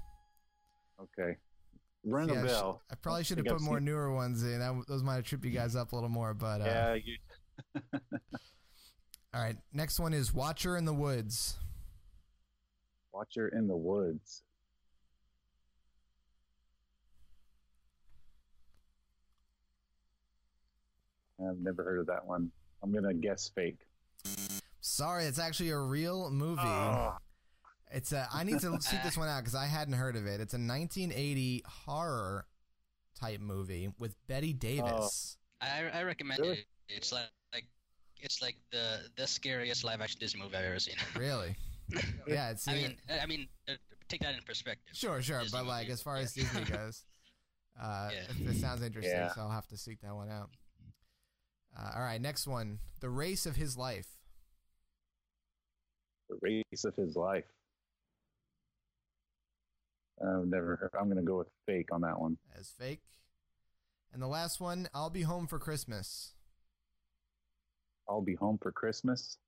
Okay. 1.00 1.36
Ring 2.04 2.28
Yeah, 2.28 2.34
I 2.34 2.38
a 2.38 2.42
sh- 2.42 2.50
bell. 2.50 2.82
I 2.90 2.94
probably 2.96 3.20
I 3.20 3.22
should 3.22 3.38
have 3.38 3.46
put 3.46 3.54
I've 3.56 3.60
more 3.62 3.78
seen- 3.78 3.86
newer 3.86 4.12
ones 4.12 4.42
in. 4.42 4.58
That, 4.58 4.74
those 4.88 5.02
might 5.02 5.16
have 5.16 5.24
tripped 5.24 5.44
you 5.44 5.50
guys 5.50 5.74
up 5.74 5.92
a 5.92 5.94
little 5.94 6.10
more, 6.10 6.34
but 6.34 6.60
uh, 6.60 6.64
yeah, 6.64 6.94
you, 6.94 7.16
all 7.94 9.40
right. 9.40 9.56
Next 9.72 9.98
one 9.98 10.12
is 10.12 10.32
Watcher 10.34 10.76
in 10.76 10.84
the 10.84 10.94
Woods. 10.94 11.56
Watcher 13.12 13.48
in 13.48 13.68
the 13.68 13.76
Woods. 13.76 14.42
I've 21.40 21.58
never 21.58 21.82
heard 21.82 21.98
of 22.00 22.06
that 22.06 22.24
one. 22.24 22.50
I'm 22.82 22.92
gonna 22.92 23.14
guess 23.14 23.50
fake. 23.54 23.78
Sorry, 24.80 25.24
it's 25.24 25.38
actually 25.38 25.70
a 25.70 25.78
real 25.78 26.30
movie. 26.30 26.60
Oh, 26.62 27.16
It's 27.94 28.12
a. 28.12 28.28
I 28.32 28.44
need 28.44 28.60
to 28.60 28.76
seek 28.80 29.02
this 29.02 29.16
one 29.16 29.28
out 29.28 29.40
because 29.40 29.54
I 29.54 29.66
hadn't 29.66 29.94
heard 29.94 30.16
of 30.16 30.26
it. 30.26 30.40
It's 30.40 30.54
a 30.54 30.58
1980 30.58 31.62
horror 31.66 32.46
type 33.18 33.40
movie 33.40 33.88
with 33.98 34.14
Bette 34.26 34.52
Davis. 34.52 35.36
I, 35.60 35.84
I 35.92 36.02
recommend 36.02 36.40
Really? 36.40 36.58
it. 36.58 36.66
It's 36.88 37.12
like, 37.12 37.30
like 37.54 37.64
it's 38.20 38.42
like 38.42 38.56
the 38.72 39.00
the 39.16 39.26
scariest 39.26 39.84
live 39.84 40.00
action 40.00 40.18
Disney 40.20 40.42
movie 40.42 40.56
I've 40.56 40.64
ever 40.64 40.78
seen. 40.78 40.96
Really? 41.16 41.56
yeah, 42.26 42.50
it's. 42.50 42.66
I 42.66 42.74
mean, 42.74 42.96
I 43.22 43.26
mean, 43.26 43.46
uh, 43.68 43.72
take 44.08 44.20
that 44.22 44.34
in 44.34 44.40
perspective. 44.46 44.94
sure, 44.96 45.22
sure, 45.22 45.42
Disney 45.42 45.58
but 45.60 45.66
like 45.66 45.82
movie. 45.84 45.92
as 45.92 46.02
far 46.02 46.16
as 46.16 46.32
Disney 46.32 46.62
goes, 46.70 47.04
uh, 47.80 48.10
Yeah. 48.12 48.18
it, 48.48 48.56
it 48.56 48.60
sounds 48.60 48.82
interesting. 48.82 49.14
Yeah. 49.14 49.32
So 49.34 49.42
I'll 49.42 49.50
have 49.50 49.68
to 49.68 49.76
seek 49.76 50.00
that 50.00 50.14
one 50.14 50.30
out. 50.30 50.50
Uh, 51.78 51.90
all 51.96 52.02
right, 52.02 52.20
next 52.20 52.46
one: 52.46 52.78
The 53.00 53.08
Race 53.10 53.46
of 53.46 53.54
His 53.56 53.76
Life. 53.76 54.06
the 56.30 56.36
race 56.42 56.84
of 56.84 56.94
his 56.96 57.16
life. 57.16 57.44
I've 60.22 60.46
never 60.46 60.76
heard. 60.76 60.90
I'm 60.98 61.08
gonna 61.08 61.22
go 61.22 61.38
with 61.38 61.48
fake 61.66 61.88
on 61.92 62.00
that 62.02 62.18
one. 62.20 62.36
as 62.58 62.70
fake. 62.70 63.00
And 64.12 64.22
the 64.22 64.28
last 64.28 64.60
one, 64.60 64.88
I'll 64.94 65.10
be 65.10 65.22
home 65.22 65.46
for 65.46 65.58
Christmas. 65.58 66.34
I'll 68.08 68.22
be 68.22 68.34
home 68.34 68.58
for 68.62 68.70
Christmas. 68.70 69.38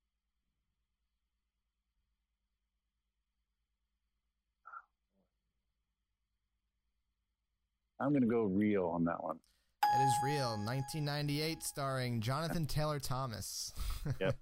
I'm 7.99 8.13
gonna 8.13 8.25
go 8.27 8.43
real 8.43 8.85
on 8.87 9.03
that 9.05 9.23
one. 9.23 9.39
It 9.83 10.03
is 10.03 10.13
real. 10.23 10.49
1998, 10.65 11.63
starring 11.63 12.21
Jonathan 12.21 12.65
Taylor 12.67 12.99
Thomas. 12.99 13.73
Yep. 14.21 14.35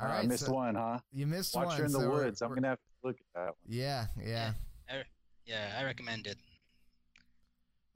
All 0.00 0.06
right, 0.06 0.22
I 0.22 0.26
missed 0.26 0.46
so 0.46 0.52
one, 0.52 0.76
huh? 0.76 1.00
you 1.12 1.26
missed 1.26 1.56
one. 1.56 1.66
Watcher 1.66 1.82
one. 1.82 1.86
in 1.86 1.92
the 1.92 1.98
so 2.00 2.10
Woods. 2.10 2.40
I'm 2.40 2.54
gonna 2.54 2.68
have 2.68 2.78
to 2.78 2.87
look 3.04 3.16
at 3.16 3.26
that 3.34 3.44
one. 3.46 3.54
Yeah, 3.66 4.06
yeah. 4.24 4.52
Yeah, 5.46 5.74
I 5.78 5.84
recommend 5.84 6.26
it. 6.26 6.36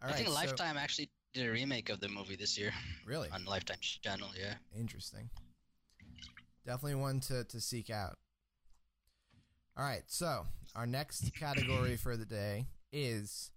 All 0.03 0.09
I 0.09 0.13
right. 0.13 0.17
think 0.17 0.29
so- 0.29 0.35
Lifetime 0.35 0.77
actually 0.79 1.11
did 1.35 1.47
a 1.47 1.51
remake 1.51 1.89
of 1.91 2.01
the 2.01 2.09
movie 2.09 2.37
this 2.37 2.59
year 2.59 2.73
really 3.07 3.29
on 3.31 3.45
Lifetime 3.45 3.79
channel. 3.81 4.29
Yeah. 4.39 4.55
interesting. 4.79 5.29
Definitely 6.65 6.97
one 6.97 7.21
to 7.21 7.45
to 7.45 7.61
seek 7.61 7.91
out. 7.91 8.17
All 9.77 9.85
right. 9.85 10.03
So 10.07 10.47
our 10.77 10.87
next 10.87 11.35
category 11.35 11.97
for 11.97 12.17
the 12.17 12.25
day 12.27 12.67
is: 12.93 13.51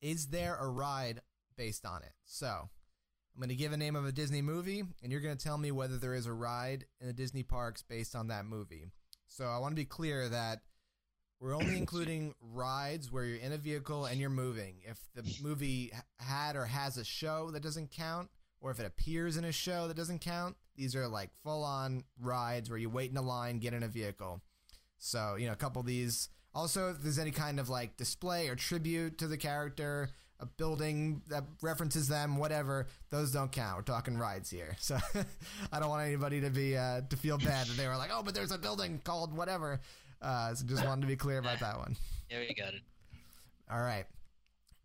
Is 0.00 0.28
there 0.28 0.56
a 0.56 0.68
ride 0.68 1.20
based 1.56 1.84
on 1.84 2.02
it? 2.02 2.12
So 2.24 2.46
I'm 2.46 3.40
going 3.40 3.48
to 3.48 3.56
give 3.56 3.72
a 3.72 3.76
name 3.76 3.96
of 3.96 4.06
a 4.06 4.12
Disney 4.12 4.40
movie, 4.42 4.84
and 5.02 5.10
you're 5.10 5.20
going 5.20 5.36
to 5.36 5.42
tell 5.44 5.58
me 5.58 5.72
whether 5.72 5.96
there 5.96 6.14
is 6.14 6.26
a 6.26 6.32
ride 6.32 6.84
in 7.00 7.08
the 7.08 7.12
Disney 7.12 7.42
parks 7.42 7.82
based 7.82 8.14
on 8.14 8.28
that 8.28 8.44
movie. 8.46 8.86
So 9.28 9.46
I 9.46 9.58
want 9.58 9.72
to 9.72 9.76
be 9.76 9.84
clear 9.84 10.28
that 10.28 10.60
we're 11.44 11.54
only 11.54 11.76
including 11.76 12.34
rides 12.40 13.12
where 13.12 13.24
you're 13.24 13.38
in 13.38 13.52
a 13.52 13.58
vehicle 13.58 14.06
and 14.06 14.18
you're 14.18 14.30
moving. 14.30 14.76
If 14.82 14.98
the 15.14 15.22
movie 15.42 15.92
had 16.18 16.56
or 16.56 16.64
has 16.64 16.96
a 16.96 17.04
show, 17.04 17.50
that 17.52 17.62
doesn't 17.62 17.90
count. 17.90 18.30
Or 18.60 18.70
if 18.70 18.80
it 18.80 18.86
appears 18.86 19.36
in 19.36 19.44
a 19.44 19.52
show, 19.52 19.86
that 19.88 19.96
doesn't 19.96 20.22
count. 20.22 20.56
These 20.74 20.96
are 20.96 21.06
like 21.06 21.28
full 21.42 21.62
on 21.62 22.04
rides 22.18 22.70
where 22.70 22.78
you 22.78 22.88
wait 22.88 23.10
in 23.10 23.16
a 23.18 23.22
line, 23.22 23.58
get 23.58 23.74
in 23.74 23.82
a 23.82 23.88
vehicle. 23.88 24.40
So, 24.98 25.36
you 25.38 25.46
know, 25.46 25.52
a 25.52 25.56
couple 25.56 25.80
of 25.80 25.86
these. 25.86 26.30
Also, 26.54 26.90
if 26.90 27.02
there's 27.02 27.18
any 27.18 27.30
kind 27.30 27.60
of 27.60 27.68
like 27.68 27.98
display 27.98 28.48
or 28.48 28.54
tribute 28.54 29.18
to 29.18 29.26
the 29.26 29.36
character, 29.36 30.08
a 30.40 30.46
building 30.46 31.22
that 31.28 31.44
references 31.62 32.08
them, 32.08 32.38
whatever, 32.38 32.86
those 33.10 33.32
don't 33.32 33.52
count. 33.52 33.76
We're 33.76 33.82
talking 33.82 34.16
rides 34.16 34.50
here. 34.50 34.76
So 34.84 34.98
I 35.72 35.80
don't 35.80 35.88
want 35.88 36.06
anybody 36.06 36.40
to 36.40 36.50
be 36.50 36.76
uh, 36.76 37.02
to 37.08 37.16
feel 37.16 37.38
bad 37.38 37.66
that 37.66 37.76
they 37.76 37.86
were 37.86 37.96
like, 37.96 38.10
oh, 38.12 38.22
but 38.22 38.34
there's 38.34 38.52
a 38.52 38.58
building 38.58 39.00
called 39.04 39.36
whatever. 39.36 39.80
Uh, 40.24 40.54
so 40.54 40.64
just 40.66 40.84
wanted 40.84 41.02
to 41.02 41.06
be 41.06 41.16
clear 41.16 41.38
about 41.38 41.60
that 41.60 41.76
one. 41.78 41.96
Yeah, 42.30 42.38
we 42.40 42.54
got 42.54 42.72
it. 42.74 42.80
All 43.70 43.80
right, 43.82 44.06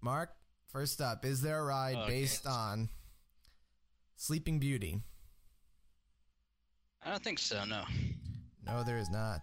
Mark. 0.02 0.30
First 0.68 1.00
up, 1.02 1.24
is 1.26 1.42
there 1.42 1.60
a 1.60 1.64
ride 1.64 1.96
Okay. 1.96 2.10
based 2.10 2.46
on 2.46 2.90
Sleeping 4.18 4.60
Beauty? 4.60 5.02
I 7.04 7.10
don't 7.12 7.24
think 7.24 7.40
so. 7.40 7.64
No. 7.64 7.86
No, 8.66 8.84
there 8.84 8.98
is 9.00 9.10
not. 9.10 9.40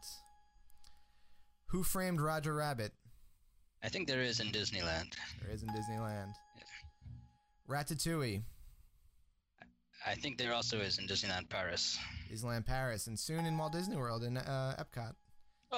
Who 1.71 1.83
framed 1.83 2.21
Roger 2.21 2.55
Rabbit? 2.55 2.93
I 3.83 3.88
think 3.88 4.07
there 4.07 4.23
is 4.23 4.41
in 4.41 4.49
Disneyland. 4.49 5.15
There 5.43 5.50
is 5.53 5.62
in 5.62 5.71
Disneyland. 5.71 6.33
Ratatouille, 7.69 8.43
I 10.07 10.15
think 10.15 10.38
there 10.38 10.53
also 10.55 10.79
is 10.79 10.99
in 10.99 11.07
Disneyland 11.09 11.49
Paris. 11.49 11.99
Disneyland 12.31 12.67
Paris, 12.67 13.07
and 13.09 13.19
soon 13.19 13.47
in 13.47 13.57
Walt 13.59 13.73
Disney 13.73 13.97
World 13.97 14.23
in 14.23 14.37
uh, 14.37 14.76
Epcot. 14.79 15.15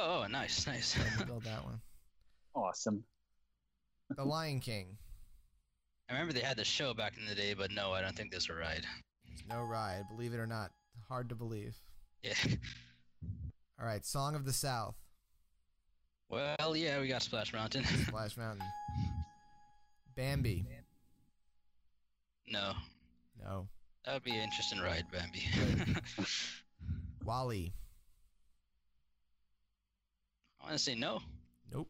Oh, 0.00 0.22
oh 0.22 0.26
nice, 0.28 0.66
nice. 0.66 0.94
Trying 0.94 1.26
build 1.26 1.44
that 1.44 1.64
one. 1.64 1.80
Awesome. 2.54 3.02
The 4.16 4.24
Lion 4.24 4.60
King. 4.60 4.96
I 6.08 6.12
remember 6.14 6.32
they 6.32 6.40
had 6.40 6.56
the 6.56 6.64
show 6.64 6.94
back 6.94 7.14
in 7.18 7.26
the 7.26 7.34
day, 7.34 7.52
but 7.54 7.70
no, 7.70 7.92
I 7.92 8.00
don't 8.00 8.16
think 8.16 8.30
there's 8.30 8.48
a 8.48 8.54
ride. 8.54 8.84
There's 9.26 9.42
no 9.48 9.62
ride, 9.62 10.04
believe 10.08 10.32
it 10.32 10.38
or 10.38 10.46
not. 10.46 10.70
Hard 11.08 11.28
to 11.28 11.34
believe. 11.34 11.76
Yeah. 12.22 12.32
All 13.80 13.86
right, 13.86 14.04
Song 14.04 14.34
of 14.34 14.44
the 14.44 14.52
South, 14.52 14.96
Well, 16.28 16.74
yeah, 16.76 17.00
we 17.00 17.08
got 17.08 17.22
Splash 17.22 17.52
Mountain. 17.52 17.84
Splash 18.06 18.36
Mountain. 18.36 18.64
Bambi. 20.16 20.64
no, 22.50 22.72
No. 23.44 23.68
that 24.04 24.14
would 24.14 24.24
be 24.24 24.30
an 24.32 24.40
interesting 24.42 24.80
ride, 24.80 25.04
Bambi. 25.12 25.42
WALL-E. 27.24 27.72
I 30.68 30.72
want 30.72 30.78
to 30.80 30.84
say 30.84 30.94
no. 30.94 31.20
Nope. 31.72 31.88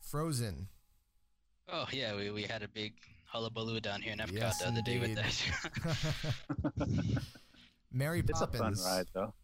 Frozen. 0.00 0.68
Oh 1.68 1.86
yeah, 1.90 2.14
we, 2.14 2.30
we 2.30 2.42
had 2.44 2.62
a 2.62 2.68
big 2.68 2.92
hullabaloo 3.24 3.80
down 3.80 4.00
here 4.02 4.12
in 4.12 4.20
Epcot 4.20 4.32
Yes, 4.32 4.58
the 4.60 4.68
other 4.68 4.82
day 4.82 5.00
with 5.00 5.16
that. 5.16 6.86
Mary 7.92 8.20
It's 8.20 8.40
a 8.40 8.46
Poppins. 8.46 8.84
fun 8.84 8.92
ride, 8.98 9.06
though. 9.12 9.34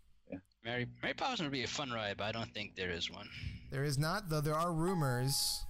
Mary 0.64 0.86
Mary 1.02 1.14
Poppins 1.14 1.42
would 1.42 1.50
be 1.50 1.64
a 1.64 1.68
fun 1.68 1.90
ride, 1.90 2.16
but 2.18 2.24
I 2.24 2.32
don't 2.32 2.54
think 2.54 2.76
there 2.76 2.92
is 2.92 3.10
one. 3.10 3.28
There 3.72 3.82
is 3.82 3.98
not, 3.98 4.28
though 4.28 4.40
there 4.40 4.54
are 4.54 4.72
rumors 4.72 5.64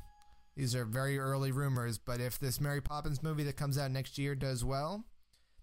These 0.57 0.75
are 0.75 0.85
very 0.85 1.19
early 1.19 1.52
rumors, 1.52 1.97
but 1.97 2.21
if 2.21 2.38
this 2.38 2.61
Mary 2.61 2.83
Poppins 2.83 3.23
movie 3.23 3.45
that 3.45 3.57
comes 3.57 3.79
out 3.79 3.91
next 3.91 4.19
year 4.19 4.35
does 4.35 4.62
well, 4.62 5.07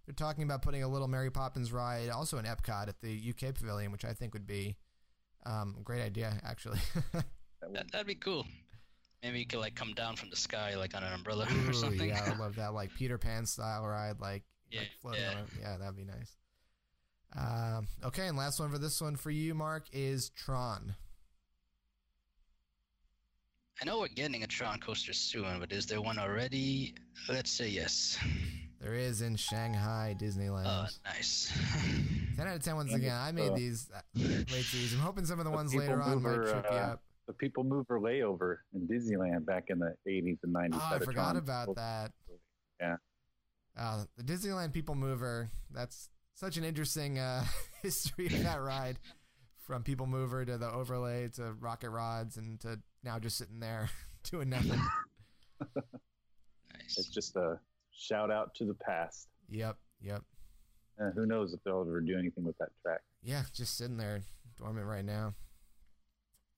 they're 0.08 0.16
talking 0.16 0.44
about 0.44 0.63
putting 0.63 0.82
a 0.82 0.88
little 0.88 1.08
Mary 1.08 1.30
Poppins 1.30 1.72
ride 1.72 2.10
also 2.10 2.39
in 2.39 2.46
Epcot 2.46 2.88
at 2.88 3.00
the 3.01 3.30
UK 3.30 3.54
Pavilion, 3.54 3.92
which 3.92 4.06
I 4.06 4.13
think 4.13 4.34
would 4.34 4.48
be 4.48 4.75
um, 5.50 5.75
great 5.84 6.01
idea, 6.01 6.39
actually. 6.46 6.79
That 7.62 7.70
would- 7.72 7.75
That, 7.77 7.91
that'd 7.91 8.08
be 8.08 8.15
cool. 8.15 8.46
Maybe 9.22 9.39
you 9.39 9.46
could 9.46 9.60
like 9.60 9.75
come 9.75 9.91
down 9.94 10.15
from 10.15 10.29
the 10.29 10.38
sky 10.38 10.77
like 10.77 10.96
on 10.96 11.03
an 11.03 11.12
umbrella 11.12 11.46
Ooh, 11.51 11.70
or 11.70 11.74
something. 11.74 12.08
Yeah, 12.08 12.32
I 12.34 12.38
love 12.39 12.56
that, 12.56 12.74
like 12.74 12.94
Peter 12.96 13.18
Pan 13.18 13.46
style 13.46 13.86
ride, 13.86 14.22
like, 14.22 14.44
Yeah, 14.72 14.79
like 14.79 14.89
floating 15.01 15.22
yeah. 15.24 15.32
on 15.32 15.38
a- 15.38 15.62
yeah, 15.62 15.77
that'd 15.77 15.98
be 15.98 16.06
nice. 16.06 16.38
Um, 17.38 17.88
okay, 18.06 18.27
and 18.27 18.38
last 18.38 18.60
one 18.62 18.72
for 18.72 18.77
this 18.79 19.01
one 19.01 19.15
for 19.18 19.29
you, 19.29 19.53
Mark, 19.53 19.88
is 19.91 20.29
Tron. 20.29 20.96
I 23.82 23.86
know 23.86 24.00
we're 24.00 24.08
getting 24.10 24.44
a 24.44 24.48
Tron 24.48 24.79
coaster 24.79 25.13
soon, 25.13 25.60
but 25.60 25.72
is 25.72 25.86
there 25.86 26.01
one 26.01 26.18
already? 26.20 26.96
Let's 27.29 27.51
say 27.51 27.70
yes. 27.70 28.18
There 28.80 28.94
is 28.94 29.22
in 29.22 29.36
Shanghai 29.36 30.16
Disneyland. 30.18 30.64
Oh, 30.66 30.86
nice. 31.06 31.52
10 32.38 32.48
out 32.48 32.56
of 32.56 32.64
10 32.64 32.76
once 32.78 32.94
again. 32.94 33.16
I 33.16 33.32
made 33.34 33.52
uh, 33.52 33.56
these 33.56 33.90
uh, 33.94 34.00
late 34.16 34.48
season. 34.48 35.00
I'm 35.00 35.06
hoping 35.06 35.26
some 35.26 35.40
of 35.40 35.46
the 35.46 35.52
the 35.52 35.58
ones 35.58 35.76
later 35.76 36.02
on 36.02 36.24
might 36.24 36.30
Mover, 36.32 36.52
trip 36.52 36.66
you 36.72 36.78
uh, 36.78 36.82
up. 36.82 37.04
the 37.28 37.34
People 37.34 37.66
Mover 37.66 38.00
layover 38.00 38.58
in 38.74 38.88
Disneyland 38.88 39.46
back 39.46 39.66
in 39.68 39.80
the 39.80 39.96
80s 40.08 40.38
and 40.44 40.56
90s. 40.56 40.70
Oh, 40.74 40.96
I 40.96 41.00
forgot 41.00 41.32
Tron 41.32 41.38
about 41.38 41.76
that. 41.76 42.12
Yeah. 42.80 42.96
Uh, 43.78 44.06
the 44.16 44.24
Disneyland 44.24 44.72
People 44.72 44.96
Mover. 44.96 45.50
That's 45.72 46.10
such 46.36 46.56
an 46.56 46.64
interesting 46.64 47.20
uh, 47.20 47.44
history 47.82 48.28
of 48.28 48.44
that 48.44 48.62
ride. 48.62 48.98
From 49.58 49.84
People 49.84 50.08
Mover 50.08 50.46
to 50.46 50.58
the 50.58 50.72
overlay 50.72 51.28
to 51.36 51.54
Rocket 51.60 51.92
Rods 51.92 52.38
and 52.38 52.60
to 52.62 52.80
now 53.04 53.20
just 53.20 53.38
sitting 53.38 53.60
there 53.60 53.90
doing 54.32 54.50
nothing. 54.50 54.82
nice. 55.76 56.98
It's 56.98 57.10
just 57.10 57.36
a 57.36 57.60
shout 58.00 58.32
out 58.32 58.56
to 58.56 58.65
the 58.65 58.74
past. 58.74 59.27
yep, 59.50 59.77
yep. 60.01 60.22
Uh, 61.00 61.12
who 61.12 61.25
knows 61.25 61.53
if 61.53 61.63
they'll 61.63 61.82
ever 61.82 62.01
do 62.01 62.18
anything 62.18 62.44
with 62.44 62.58
that 62.58 62.70
track? 62.82 63.00
Yeah, 63.24 63.44
just 63.53 63.77
sitting 63.77 63.98
there 63.98 64.22
dormant 64.58 64.86
right 64.86 65.06
now. 65.06 65.34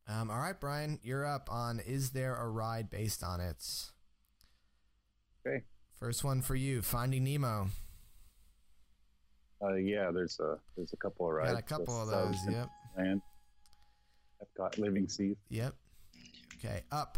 Um, 0.07 0.31
all 0.31 0.39
right, 0.39 0.60
Brian, 0.60 1.00
you're 1.03 1.25
up 1.25 1.48
on 1.51 1.79
Is 1.79 2.10
There 2.10 2.36
a 2.36 2.50
Ride 2.50 2.89
Based 2.89 3.24
on 3.24 3.39
It? 3.39 3.63
Okay. 5.45 5.63
First 6.00 6.24
one 6.24 6.41
for 6.41 6.55
you 6.55 6.81
Finding 6.81 7.24
Nemo. 7.24 7.67
Uh, 9.63 9.75
yeah, 9.75 10.10
there's 10.12 10.39
a 10.39 10.57
there's 10.75 10.91
a 10.93 10.98
couple 10.98 11.27
of 11.27 11.33
rides. 11.33 11.51
Got 11.51 11.60
a 11.60 11.62
couple 11.62 12.01
of 12.01 12.10
uh, 12.10 12.25
those. 12.25 12.36
Yep. 12.50 12.69
Disneyland. 12.98 13.21
Epcot 14.41 14.77
Living 14.79 15.07
Seas 15.07 15.38
Yep. 15.50 15.75
Okay, 16.57 16.81
up. 16.91 17.17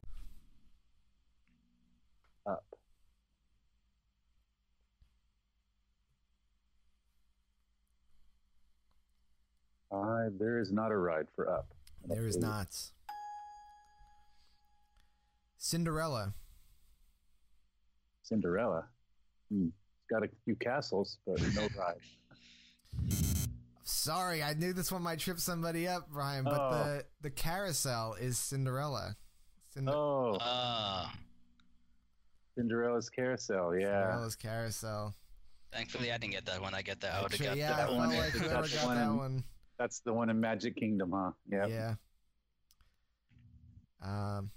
Uh, 9.93 10.29
there 10.39 10.59
is 10.59 10.71
not 10.71 10.91
a 10.91 10.97
ride 10.97 11.27
for 11.35 11.49
up. 11.49 11.67
There 12.07 12.25
is 12.25 12.37
not. 12.37 12.67
Cinderella. 15.57 16.33
Cinderella. 18.23 18.85
Hmm. 19.51 19.67
It's 19.67 20.07
got 20.09 20.23
a 20.23 20.29
few 20.45 20.55
castles, 20.55 21.17
but 21.25 21.39
no 21.53 21.67
ride. 21.77 21.95
Sorry, 23.83 24.43
I 24.43 24.53
knew 24.53 24.73
this 24.73 24.91
one 24.91 25.01
might 25.03 25.19
trip 25.19 25.39
somebody 25.39 25.87
up, 25.87 26.09
Brian, 26.11 26.43
but 26.43 26.59
Oh. 26.59 26.71
the 26.83 27.05
the 27.21 27.29
carousel 27.29 28.15
is 28.15 28.37
Cinderella. 28.37 29.15
Cinder- 29.73 29.91
Oh, 29.93 30.37
Ah, 30.41 31.13
Cinderella's 32.55 33.09
Carousel. 33.09 33.75
Yeah. 33.75 34.01
Cinderella's 34.09 34.35
carousel. 34.35 35.15
thankfully 35.71 36.11
I 36.11 36.17
didn't 36.19 36.33
get 36.33 36.45
that 36.45 36.61
one. 36.61 36.73
I 36.75 36.81
get 36.83 36.99
that. 37.01 37.13
I 37.15 37.21
would 37.23 37.31
have 37.31 37.41
got 37.41 37.57
yeah, 37.57 37.73
I 37.73 37.77
that 37.77 37.89
one. 37.89 38.09
one. 38.09 38.17
like 38.17 38.31
whoever 38.33 38.67
got 38.67 38.95
that 38.95 39.11
one. 39.13 39.43
That's 39.77 39.99
the 39.99 40.13
one 40.13 40.29
in 40.29 40.39
Magic 40.39 40.75
Kingdom, 40.75 41.11
huh? 41.13 41.31
Yeah. 41.51 41.67
Yeah. 41.67 41.95
Um. 44.03 44.51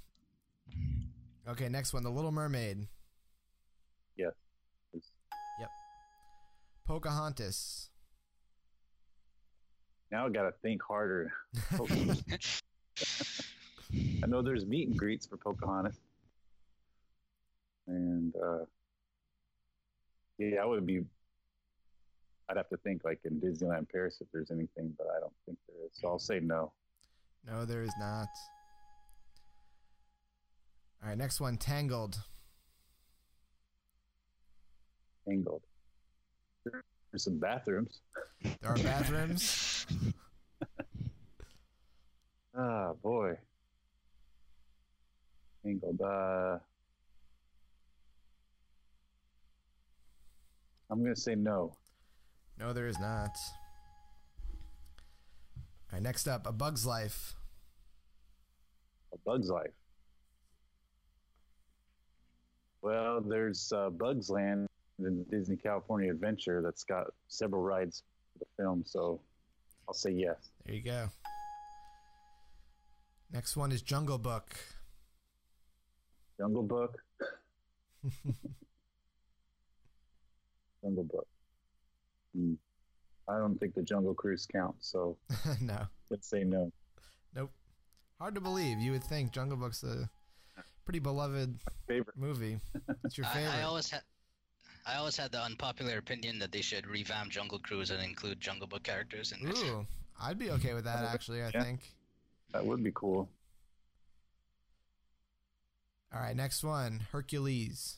Okay, 1.48 1.68
next 1.68 1.92
one, 1.92 2.02
The 2.02 2.10
Little 2.10 2.32
Mermaid. 2.32 2.88
Yes. 4.16 4.32
Yep. 4.92 5.70
Pocahontas. 6.84 7.90
Now 10.10 10.26
I 10.26 10.28
got 10.30 10.42
to 10.42 10.52
think 10.62 10.82
harder. 10.82 11.32
I 14.22 14.26
know 14.26 14.42
there's 14.42 14.66
meet 14.66 14.88
and 14.88 14.96
greets 14.96 15.26
for 15.26 15.36
Pocahontas. 15.36 16.00
And 17.86 18.34
uh, 18.36 18.64
yeah, 20.38 20.62
I 20.62 20.66
would 20.66 20.86
be. 20.86 21.04
I'd 22.48 22.56
have 22.56 22.68
to 22.68 22.76
think 22.78 23.02
like 23.04 23.20
in 23.24 23.40
Disneyland 23.40 23.88
Paris 23.90 24.18
if 24.20 24.28
there's 24.32 24.50
anything, 24.50 24.94
but 24.96 25.08
I 25.16 25.20
don't 25.20 25.32
think 25.44 25.58
there 25.66 25.84
is. 25.86 25.92
So 26.00 26.08
I'll 26.08 26.18
say 26.18 26.40
no. 26.40 26.72
No, 27.46 27.64
there 27.64 27.82
is 27.82 27.92
not. 27.98 28.28
All 31.02 31.08
right, 31.08 31.18
next 31.18 31.40
one, 31.40 31.56
Tangled. 31.56 32.18
Tangled. 35.28 35.62
There's 36.64 37.24
some 37.24 37.38
bathrooms. 37.38 38.00
There 38.42 38.70
are 38.70 38.76
bathrooms. 38.76 39.86
Ah, 42.58 42.94
boy. 43.02 43.34
Tangled. 45.62 46.00
Uh, 46.00 46.58
I'm 50.88 51.02
gonna 51.02 51.14
say 51.14 51.34
no. 51.34 51.76
No, 52.58 52.72
there 52.72 52.86
is 52.86 52.98
not. 52.98 53.36
All 55.56 55.92
right, 55.92 56.02
next 56.02 56.26
up, 56.26 56.46
A 56.46 56.52
Bug's 56.52 56.84
Life. 56.86 57.34
A 59.12 59.18
Bug's 59.24 59.48
Life. 59.48 59.70
Well, 62.82 63.20
there's 63.20 63.72
uh, 63.72 63.90
Bug's 63.90 64.30
Land 64.30 64.68
in 64.98 65.24
Disney 65.30 65.56
California 65.56 66.10
Adventure 66.10 66.62
that's 66.62 66.84
got 66.84 67.06
several 67.28 67.62
rides 67.62 68.02
for 68.32 68.38
the 68.40 68.46
film, 68.62 68.84
so 68.86 69.20
I'll 69.88 69.94
say 69.94 70.10
yes. 70.10 70.36
There 70.64 70.74
you 70.74 70.82
go. 70.82 71.08
Next 73.32 73.56
one 73.56 73.72
is 73.72 73.82
Jungle 73.82 74.18
Book. 74.18 74.56
Jungle 76.38 76.62
Book. 76.62 76.96
Jungle 80.82 81.04
Book. 81.04 81.26
Hmm. 82.36 82.54
I 83.28 83.38
don't 83.38 83.58
think 83.58 83.74
the 83.74 83.82
Jungle 83.82 84.14
Cruise 84.14 84.46
counts, 84.46 84.88
so 84.88 85.16
no, 85.60 85.78
let's 86.10 86.28
say 86.28 86.44
no. 86.44 86.70
nope. 87.34 87.50
Hard 88.20 88.34
to 88.36 88.40
believe. 88.40 88.78
You 88.78 88.92
would 88.92 89.02
think 89.04 89.32
Jungle 89.32 89.56
Book's 89.56 89.82
a 89.82 90.08
pretty 90.84 91.00
beloved 91.00 91.58
Favorite. 91.88 92.16
movie. 92.16 92.60
It's 93.04 93.18
your 93.18 93.26
favorite. 93.34 93.52
I 93.54 93.62
always 93.62 93.90
had. 93.90 94.02
I 94.86 94.96
always 94.98 95.16
had 95.16 95.32
the 95.32 95.42
unpopular 95.42 95.98
opinion 95.98 96.38
that 96.38 96.52
they 96.52 96.60
should 96.60 96.86
revamp 96.86 97.30
Jungle 97.32 97.58
Cruise 97.58 97.90
and 97.90 98.00
include 98.00 98.40
Jungle 98.40 98.68
Book 98.68 98.84
characters 98.84 99.32
in 99.32 99.48
it. 99.48 99.58
Ooh, 99.58 99.84
I'd 100.22 100.38
be 100.38 100.50
okay 100.52 100.74
with 100.74 100.84
that 100.84 101.02
actually. 101.04 101.42
I 101.42 101.50
Yeah. 101.52 101.62
think. 101.64 101.80
That 102.52 102.64
would 102.64 102.84
be 102.84 102.92
cool. 102.94 103.28
All 106.14 106.20
right, 106.20 106.36
next 106.36 106.62
one, 106.62 107.00
Hercules. 107.10 107.96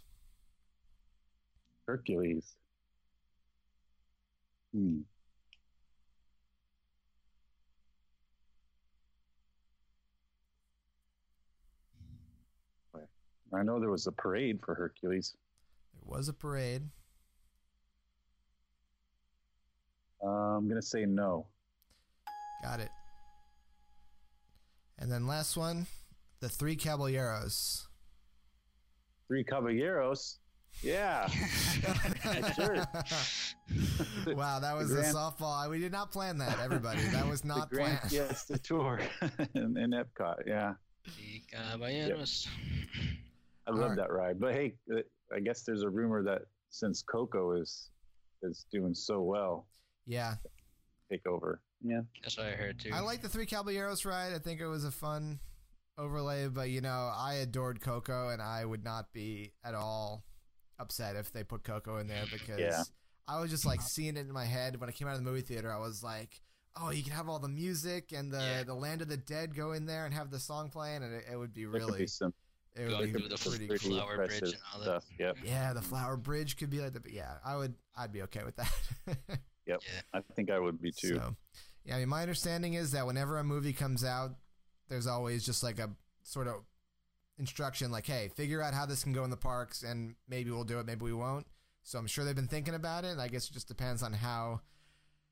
Hercules. 1.87 2.55
Hmm. 4.73 5.01
I 13.55 13.63
know 13.63 13.81
there 13.81 13.91
was 13.91 14.07
a 14.07 14.13
parade 14.13 14.61
for 14.63 14.75
Hercules. 14.75 15.35
There 15.95 16.03
was 16.05 16.29
a 16.29 16.35
parade. 16.35 16.83
Uh, 20.23 20.29
I'm 20.29 20.69
gonna 20.69 20.83
say 20.83 21.07
no. 21.07 21.47
Got 22.63 22.81
it. 22.81 22.91
And 24.99 25.11
then 25.11 25.27
last 25.27 25.57
one, 25.57 25.87
the 26.41 26.49
Three 26.49 26.77
Caballeros. 26.77 27.89
Three 29.29 29.45
Caballeros. 29.45 30.41
Yeah. 30.83 31.27
sure. 32.57 32.77
wow, 34.35 34.61
that 34.61 34.77
was 34.77 34.91
The 34.91 35.01
a 35.01 35.05
softball. 35.05 35.69
We 35.69 35.81
did 35.81 35.93
not 35.93 36.13
plan 36.13 36.39
that, 36.39 36.59
everybody. 36.61 37.03
That 37.09 37.27
was 37.29 37.41
the 37.43 37.49
not 37.49 37.71
Grand 37.71 37.99
planned. 38.01 38.37
the 38.49 38.59
Tour 38.59 39.01
in, 39.55 39.77
in 39.77 39.91
Epcot. 39.91 40.47
Yeah. 40.47 40.75
The 41.05 41.43
Caballeros. 41.51 42.47
I 43.67 43.71
love 43.71 43.81
Alright. 43.81 43.97
that 43.99 44.13
ride. 44.13 44.41
But 44.41 44.55
hey, 44.55 44.75
uh, 44.93 45.01
I 45.35 45.41
guess 45.41 45.63
there's 45.63 45.83
a 45.83 45.89
rumor 45.89 46.23
that 46.23 46.43
since 46.71 47.03
Coco 47.03 47.53
is 47.61 47.91
is 48.43 48.67
doing 48.71 48.95
so 48.95 49.21
well, 49.21 49.67
Yeah, 50.07 50.35
take 51.11 51.27
over. 51.27 51.61
Yeah. 51.83 52.03
That's 52.23 52.37
what 52.39 52.47
I 52.47 52.51
heard 52.53 52.79
too. 52.79 52.91
I 52.93 53.01
like 53.01 53.21
the 53.21 53.29
Three 53.29 53.47
Caballeros 53.47 54.05
ride. 54.05 54.33
I 54.33 54.39
think 54.39 54.61
it 54.61 54.67
was 54.69 54.85
a 54.85 54.93
fun, 54.93 55.41
overlay, 55.99 56.47
but 56.49 56.71
you 56.71 56.81
know, 56.81 57.11
I 57.13 57.35
adored 57.43 57.81
Coco, 57.81 58.29
and 58.29 58.41
I 58.41 58.65
would 58.65 58.85
not 58.85 59.13
be 59.13 59.53
at 59.65 59.75
all 59.75 60.25
upset 60.79 61.17
if 61.17 61.33
they 61.33 61.45
put 61.45 61.65
Coco 61.65 61.99
in 61.99 62.07
there 62.07 62.25
because 62.33 62.59
Yeah. 62.59 62.83
I 63.27 63.41
was 63.41 63.51
just 63.51 63.67
like 63.67 63.81
seeing 63.83 64.17
it 64.17 64.21
in 64.21 64.33
my 64.33 64.45
head 64.45 64.81
when 64.81 64.89
I 64.89 64.93
came 64.93 65.07
out 65.09 65.15
of 65.17 65.23
the 65.25 65.31
movie 65.31 65.43
theater. 65.43 65.73
I 65.73 65.79
was 65.79 66.03
like, 66.03 66.41
"Oh, 66.81 66.91
you 66.91 67.03
can 67.03 67.13
have 67.13 67.29
all 67.29 67.39
the 67.39 67.49
music 67.49 68.13
and 68.13 68.33
the 68.33 68.39
Yeah. 68.39 68.63
the 68.65 68.75
Land 68.75 69.03
of 69.03 69.09
the 69.09 69.17
Dead 69.17 69.55
go 69.55 69.73
in 69.73 69.87
there 69.87 70.05
and 70.07 70.15
have 70.15 70.31
the 70.31 70.39
song 70.41 70.71
playing, 70.71 71.03
and 71.03 71.13
it, 71.15 71.25
it 71.33 71.37
would 71.37 71.53
be 71.53 71.65
There 71.65 71.73
could 71.73 71.81
really 71.87 71.99
be 72.01 72.07
some 72.07 72.33
it 72.75 72.83
would 72.83 72.91
Going 72.91 73.13
be 73.13 73.19
through 73.19 73.29
the 73.29 73.37
pretty 73.37 73.67
pretty 73.67 73.89
cool. 73.89 73.97
flower 73.99 74.17
bridge 74.17 74.33
impressive 74.35 74.55
and 74.55 74.63
all 74.73 74.79
that. 74.95 75.03
stuff. 75.03 75.05
Yep. 75.19 75.37
Yeah, 75.45 75.73
the 75.73 75.83
Flower 75.83 76.17
Bridge 76.17 76.57
could 76.57 76.71
be 76.71 76.81
like 76.81 76.93
the. 76.93 77.01
but 77.01 77.13
Yeah, 77.13 77.39
I 77.45 77.57
would. 77.57 77.75
I'd 77.97 78.13
be 78.13 78.23
okay 78.23 78.45
with 78.45 78.57
that. 78.57 78.73
Yep. 79.67 79.83
Yeah. 79.85 80.01
I 80.15 80.21
think 80.35 80.51
I 80.51 80.59
would 80.59 80.81
be 80.81 80.91
too. 80.93 81.17
So, 81.17 81.37
yeah, 81.85 81.97
I 81.97 81.99
mean, 81.99 82.09
my 82.09 82.23
understanding 82.23 82.73
is 82.75 82.93
that 82.93 83.07
whenever 83.07 83.37
a 83.37 83.45
movie 83.45 83.75
comes 83.75 84.03
out, 84.03 84.31
there's 84.89 85.07
always 85.07 85.45
just 85.45 85.63
like 85.63 85.79
a 85.79 85.91
sort 86.23 86.47
of 86.49 86.65
instruction, 87.39 87.91
like, 87.91 88.07
"Hey, 88.07 88.29
figure 88.29 88.61
out 88.63 88.75
how 88.75 88.87
this 88.87 89.03
can 89.03 89.13
go 89.13 89.25
in 89.25 89.31
the 89.31 89.37
parks, 89.37 89.83
and 89.83 90.15
maybe 90.29 90.51
we'll 90.51 90.65
do 90.65 90.79
it, 90.81 90.87
maybe 90.87 91.03
we 91.05 91.13
won't." 91.15 91.47
So 91.83 91.99
I'm 91.99 92.07
sure 92.07 92.25
they've 92.25 92.35
been 92.37 92.49
thinking 92.49 92.75
about 92.75 93.05
it. 93.05 93.09
And 93.13 93.21
I 93.21 93.29
guess 93.29 93.49
it 93.49 93.53
just 93.53 93.69
depends 93.69 94.03
on 94.03 94.13
how 94.13 94.61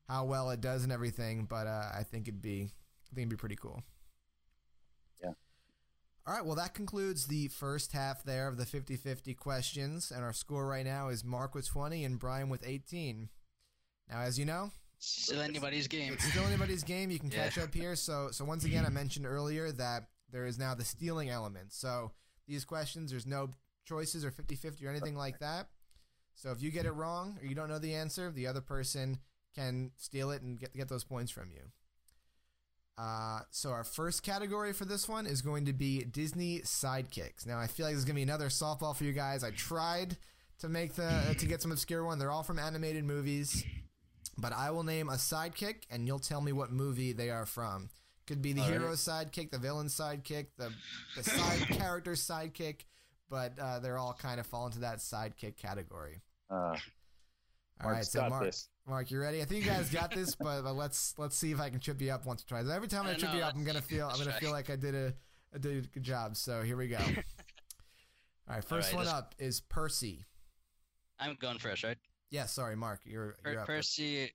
how 0.07 0.25
well 0.25 0.49
it 0.51 0.61
does 0.61 0.83
and 0.83 0.91
everything. 0.91 1.45
But 1.45 1.67
uh, 1.67 1.89
I 1.93 2.03
think 2.03 2.27
it'd 2.27 2.41
be 2.41 2.61
I 2.63 3.15
think 3.15 3.17
it'd 3.19 3.29
be 3.29 3.35
pretty 3.35 3.55
cool. 3.57 3.83
Yeah. 5.21 5.33
All 6.25 6.33
right, 6.33 6.45
well, 6.45 6.55
that 6.55 6.73
concludes 6.73 7.27
the 7.27 7.47
first 7.49 7.91
half 7.93 8.23
there 8.23 8.47
of 8.47 8.57
the 8.57 8.65
50 8.65 8.95
50 8.97 9.33
questions. 9.35 10.11
And 10.11 10.23
our 10.23 10.33
score 10.33 10.65
right 10.65 10.85
now 10.85 11.09
is 11.09 11.23
Mark 11.23 11.53
with 11.55 11.67
20 11.67 12.03
and 12.05 12.19
Brian 12.19 12.49
with 12.49 12.65
18. 12.67 13.29
Now, 14.09 14.21
as 14.21 14.39
you 14.39 14.45
know, 14.45 14.71
Still 14.99 15.41
anybody's 15.41 15.87
game. 15.87 16.13
it's 16.13 16.23
still 16.23 16.45
anybody's 16.45 16.83
game. 16.83 17.11
You 17.11 17.19
can 17.19 17.29
Yeah. 17.31 17.43
catch 17.49 17.57
up 17.59 17.73
here. 17.73 17.95
So, 17.95 18.29
so 18.31 18.43
once 18.45 18.63
again, 18.63 18.85
I 18.85 18.89
mentioned 18.89 19.25
earlier 19.27 19.71
that 19.73 20.07
there 20.31 20.45
is 20.45 20.57
now 20.57 20.73
the 20.75 20.83
stealing 20.83 21.29
element. 21.29 21.73
So 21.73 22.11
these 22.47 22.65
questions, 22.65 23.11
there's 23.11 23.25
no 23.25 23.49
choices 23.85 24.25
or 24.25 24.31
50-50 24.31 24.85
or 24.85 24.89
anything 24.89 25.15
like 25.15 25.39
that. 25.39 25.67
So 26.35 26.51
if 26.51 26.61
you 26.61 26.69
get 26.71 26.85
it 26.85 26.91
wrong 26.91 27.37
or 27.41 27.47
you 27.47 27.55
don't 27.55 27.69
know 27.69 27.79
the 27.79 27.95
answer, 27.95 28.31
the 28.31 28.47
other 28.47 28.61
person 28.61 29.19
can 29.55 29.91
steal 29.97 30.29
it 30.31 30.41
and 30.43 30.59
get 30.59 30.75
get 30.75 30.87
those 30.87 31.03
points 31.03 31.31
from 31.31 31.49
you. 31.51 31.63
Uh, 32.97 33.39
so 33.51 33.71
our 33.71 33.83
first 33.83 34.23
category 34.23 34.73
for 34.73 34.85
this 34.85 35.07
one 35.07 35.25
is 35.25 35.41
going 35.41 35.65
to 35.65 35.73
be 35.73 36.03
Disney 36.03 36.59
sidekicks. 36.59 37.45
Now 37.45 37.59
I 37.59 37.67
feel 37.67 37.85
like 37.85 37.93
this 37.93 37.99
is 37.99 38.05
gonna 38.05 38.15
be 38.15 38.23
another 38.23 38.49
softball 38.49 38.95
for 38.95 39.03
you 39.03 39.13
guys. 39.13 39.43
I 39.43 39.51
tried 39.51 40.17
to 40.59 40.69
make 40.69 40.93
the 40.93 41.35
to 41.37 41.45
get 41.45 41.61
some 41.61 41.71
obscure 41.71 42.03
one. 42.03 42.19
They're 42.19 42.31
all 42.31 42.43
from 42.43 42.59
animated 42.59 43.03
movies. 43.03 43.63
But 44.39 44.53
I 44.53 44.69
will 44.69 44.83
name 44.83 45.09
a 45.09 45.13
sidekick, 45.13 45.85
and 45.89 46.05
you'll 46.05 46.19
tell 46.19 46.41
me 46.41 46.51
what 46.51 46.71
movie 46.71 47.11
they 47.11 47.31
are 47.31 47.47
from. 47.47 47.89
Could 48.27 48.41
be 48.41 48.51
the 48.53 48.61
All 48.61 48.69
right. 48.69 48.79
hero 48.79 48.91
sidekick, 48.91 49.51
the 49.51 49.57
villain 49.57 49.87
sidekick, 49.87 50.47
the 50.57 50.71
the 51.15 51.23
side 51.23 51.59
character 51.69 52.11
sidekick, 52.11 52.81
but 53.29 53.57
uh, 53.57 53.79
they're 53.79 53.97
all 53.97 54.13
kind 54.13 54.39
of 54.39 54.45
fall 54.45 54.65
into 54.65 54.79
that 54.79 54.97
sidekick 54.97 55.55
category. 55.57 56.21
Uh, 56.49 56.75
All 57.83 57.91
right, 57.91 58.03
so 58.05 58.27
Mark, 58.27 58.43
this. 58.43 58.67
Mark, 58.85 59.11
you 59.11 59.19
ready? 59.19 59.41
I 59.41 59.45
think 59.45 59.63
you 59.63 59.71
guys 59.71 59.89
got 59.89 60.11
this, 60.13 60.35
but, 60.39 60.61
but 60.63 60.73
let's 60.73 61.13
let's 61.17 61.37
see 61.37 61.51
if 61.51 61.59
I 61.61 61.69
can 61.69 61.79
trip 61.79 62.01
you 62.01 62.11
up 62.11 62.25
once 62.25 62.43
or 62.43 62.47
twice. 62.47 62.69
Every 62.69 62.87
time 62.89 63.05
I, 63.07 63.11
I 63.11 63.13
trip 63.13 63.31
know, 63.31 63.37
you 63.37 63.43
up, 63.43 63.55
I'm 63.55 63.63
gonna 63.63 63.81
feel 63.81 64.07
I'm 64.07 64.17
gonna 64.19 64.33
feel 64.33 64.51
like 64.51 64.69
I 64.69 64.75
did 64.75 64.93
a 64.93 65.13
I 65.55 65.57
did 65.59 65.85
a 65.85 65.87
good 65.87 66.03
job. 66.03 66.35
So 66.35 66.61
here 66.63 66.75
we 66.75 66.89
go. 66.89 66.97
All 68.49 68.55
right, 68.55 68.63
first 68.63 68.89
right, 68.91 68.95
one 68.97 69.05
let's- 69.05 69.17
up 69.17 69.35
is 69.39 69.61
Percy. 69.61 70.25
I'm 71.19 71.35
going 71.39 71.57
first, 71.59 71.83
right? 71.83 71.97
Yeah, 72.29 72.45
sorry, 72.45 72.75
Mark, 72.75 72.99
you're 73.05 73.35
Per- 73.43 73.51
you're 73.51 73.61
up. 73.61 73.67
Percy 73.67 74.33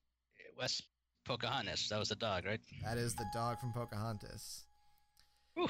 West 0.58 0.82
Pocahontas. 1.24 1.88
That 1.88 1.98
was 1.98 2.08
the 2.08 2.16
dog, 2.16 2.44
right? 2.46 2.60
That 2.84 2.98
is 2.98 3.14
the 3.14 3.26
dog 3.32 3.60
from 3.60 3.72
Pocahontas. 3.72 4.64
All 5.56 5.68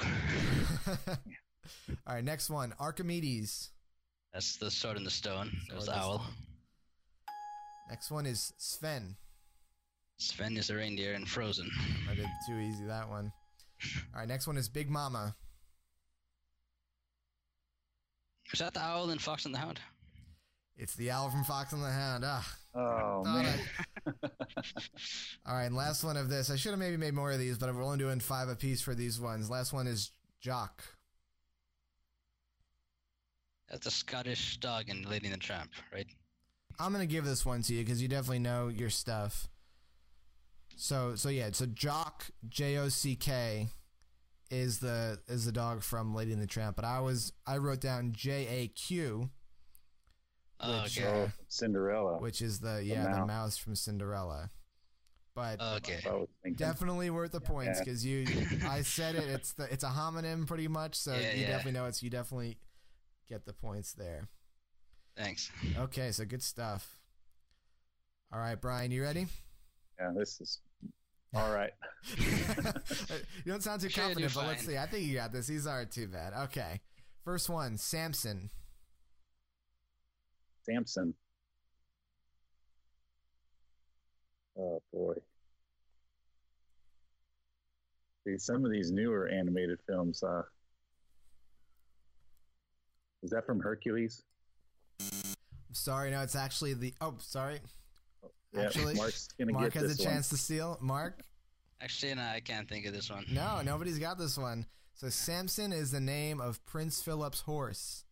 right, 2.06 2.24
next 2.24 2.50
one, 2.50 2.72
Archimedes. 2.78 3.70
That's 4.32 4.56
the 4.56 4.70
sword 4.70 4.96
in 4.96 5.04
the 5.04 5.10
stone. 5.10 5.50
That 5.68 5.76
was 5.76 5.86
the 5.86 5.92
in 5.92 5.98
the 5.98 6.04
owl. 6.04 6.26
Next 7.90 8.10
one 8.10 8.26
is 8.26 8.52
Sven. 8.56 9.16
Sven 10.18 10.56
is 10.56 10.70
a 10.70 10.76
reindeer 10.76 11.14
and 11.14 11.28
Frozen. 11.28 11.70
I 12.10 12.14
did 12.14 12.26
too 12.46 12.58
easy 12.58 12.84
that 12.86 13.08
one. 13.08 13.32
All 14.14 14.20
right, 14.20 14.28
next 14.28 14.46
one 14.46 14.56
is 14.56 14.68
Big 14.68 14.88
Mama. 14.88 15.34
Is 18.52 18.60
that 18.60 18.74
the 18.74 18.80
owl 18.80 19.10
in 19.10 19.18
Fox 19.18 19.44
and 19.46 19.54
the 19.54 19.58
Hound? 19.58 19.80
It's 20.76 20.94
the 20.94 21.10
owl 21.10 21.30
from 21.30 21.44
Fox 21.44 21.72
and 21.72 21.82
the 21.82 21.90
Hound. 21.90 22.24
Ah. 22.26 22.56
Oh 22.74 23.22
thought 23.24 23.42
man. 23.44 23.58
All 25.46 25.54
right, 25.54 25.64
and 25.64 25.76
last 25.76 26.04
one 26.04 26.16
of 26.16 26.28
this. 26.28 26.50
I 26.50 26.56
should 26.56 26.70
have 26.70 26.78
maybe 26.78 26.96
made 26.96 27.14
more 27.14 27.30
of 27.32 27.38
these, 27.38 27.58
but 27.58 27.74
we're 27.74 27.84
only 27.84 27.98
doing 27.98 28.20
five 28.20 28.48
apiece 28.48 28.80
for 28.80 28.94
these 28.94 29.20
ones. 29.20 29.50
Last 29.50 29.72
one 29.72 29.86
is 29.86 30.12
Jock. 30.40 30.82
That's 33.70 33.86
a 33.86 33.90
Scottish 33.90 34.58
dog 34.58 34.88
in 34.88 35.02
Lady 35.08 35.26
and 35.26 35.34
the 35.34 35.38
Tramp, 35.40 35.70
right? 35.92 36.06
I'm 36.78 36.92
gonna 36.92 37.06
give 37.06 37.24
this 37.24 37.46
one 37.46 37.62
to 37.62 37.74
you 37.74 37.84
because 37.84 38.02
you 38.02 38.08
definitely 38.08 38.40
know 38.40 38.68
your 38.68 38.90
stuff. 38.90 39.48
So 40.76 41.14
so 41.14 41.28
yeah, 41.28 41.50
so 41.52 41.66
Jock 41.66 42.30
J 42.48 42.78
O 42.78 42.88
C 42.88 43.14
K 43.14 43.68
is 44.50 44.78
the 44.80 45.18
is 45.28 45.46
the 45.46 45.52
dog 45.52 45.82
from 45.82 46.14
Lady 46.14 46.32
and 46.32 46.42
the 46.42 46.46
Tramp, 46.46 46.76
but 46.76 46.84
I 46.84 47.00
was 47.00 47.32
I 47.46 47.56
wrote 47.58 47.80
down 47.80 48.12
J 48.12 48.46
A 48.48 48.68
Q, 48.68 49.30
Which, 50.62 50.98
okay. 50.98 51.06
uh, 51.08 51.12
Oh, 51.26 51.30
Cinderella. 51.48 52.18
which 52.20 52.40
is 52.42 52.60
the 52.60 52.82
yeah 52.84 53.04
the 53.04 53.10
mouse. 53.10 53.26
mouse 53.28 53.56
from 53.58 53.74
Cinderella. 53.74 54.50
But 55.34 55.60
okay. 55.60 56.00
I 56.06 56.12
was 56.12 56.28
thinking. 56.42 56.58
definitely 56.66 57.08
worth 57.10 57.32
the 57.32 57.40
points 57.40 57.78
Yeah. 57.78 57.84
because 57.84 58.04
you 58.04 58.26
I 58.68 58.82
said 58.82 59.14
it. 59.14 59.24
It's 59.24 59.52
the 59.54 59.64
it's 59.72 59.82
a 59.84 59.88
homonym 59.88 60.46
pretty 60.46 60.68
much, 60.68 60.94
so 60.94 61.14
Yeah, 61.14 61.32
you 61.32 61.40
yeah. 61.42 61.46
definitely 61.48 61.72
know 61.80 61.86
it's 61.86 62.02
you 62.02 62.10
definitely 62.10 62.58
get 63.28 63.46
the 63.46 63.52
points 63.54 63.92
there. 63.94 64.28
Thanks. 65.16 65.50
Okay, 65.78 66.10
so 66.12 66.24
good 66.24 66.42
stuff. 66.42 66.98
All 68.32 68.38
right, 68.40 68.60
Brian, 68.60 68.90
you 68.90 69.02
ready? 69.02 69.26
Yeah, 69.98 70.10
this 70.16 70.40
is 70.40 70.60
all 71.34 71.52
right. 71.52 71.72
you 72.18 72.24
don't 73.46 73.62
sound 73.62 73.80
too 73.80 73.88
Sure, 73.88 74.04
confident, 74.04 74.34
but 74.34 74.46
let's 74.46 74.66
see. 74.66 74.76
I 74.76 74.86
think 74.86 75.06
you 75.06 75.14
got 75.14 75.32
this. 75.32 75.46
These 75.46 75.66
aren't 75.66 75.90
too 75.90 76.08
bad. 76.08 76.34
Okay. 76.44 76.80
First 77.24 77.48
one, 77.48 77.78
Samson. 77.78 78.50
Samson. 80.64 81.14
Oh 84.58 84.82
boy. 84.92 85.14
See, 88.26 88.38
some 88.38 88.64
of 88.64 88.70
these 88.70 88.90
newer 88.92 89.28
animated 89.28 89.80
films. 89.86 90.22
Uh, 90.22 90.42
is 93.22 93.30
that 93.30 93.46
from 93.46 93.60
Hercules? 93.60 94.22
I'm 95.00 95.74
sorry, 95.74 96.10
no, 96.10 96.20
it's 96.22 96.36
actually 96.36 96.74
the. 96.74 96.94
Oh, 97.00 97.14
sorry. 97.18 97.60
Yeah, 98.54 98.64
Actually, 98.64 98.94
Mark's 98.94 99.28
gonna 99.38 99.52
Mark 99.52 99.72
get 99.72 99.82
has 99.82 99.84
a 99.84 99.88
this 99.88 100.04
chance 100.04 100.28
to 100.28 100.36
steal. 100.36 100.78
Mark? 100.80 101.22
Actually, 101.80 102.14
no, 102.14 102.22
I 102.22 102.40
can't 102.40 102.68
think 102.68 102.86
of 102.86 102.92
this 102.92 103.10
one. 103.10 103.24
No, 103.32 103.62
nobody's 103.64 103.98
got 103.98 104.18
this 104.18 104.36
one. 104.38 104.66
So 104.94 105.08
Samson 105.08 105.72
is 105.72 105.90
the 105.90 106.00
name 106.00 106.40
of 106.40 106.64
Prince 106.66 107.02
Philip's 107.02 107.40
horse 107.40 108.04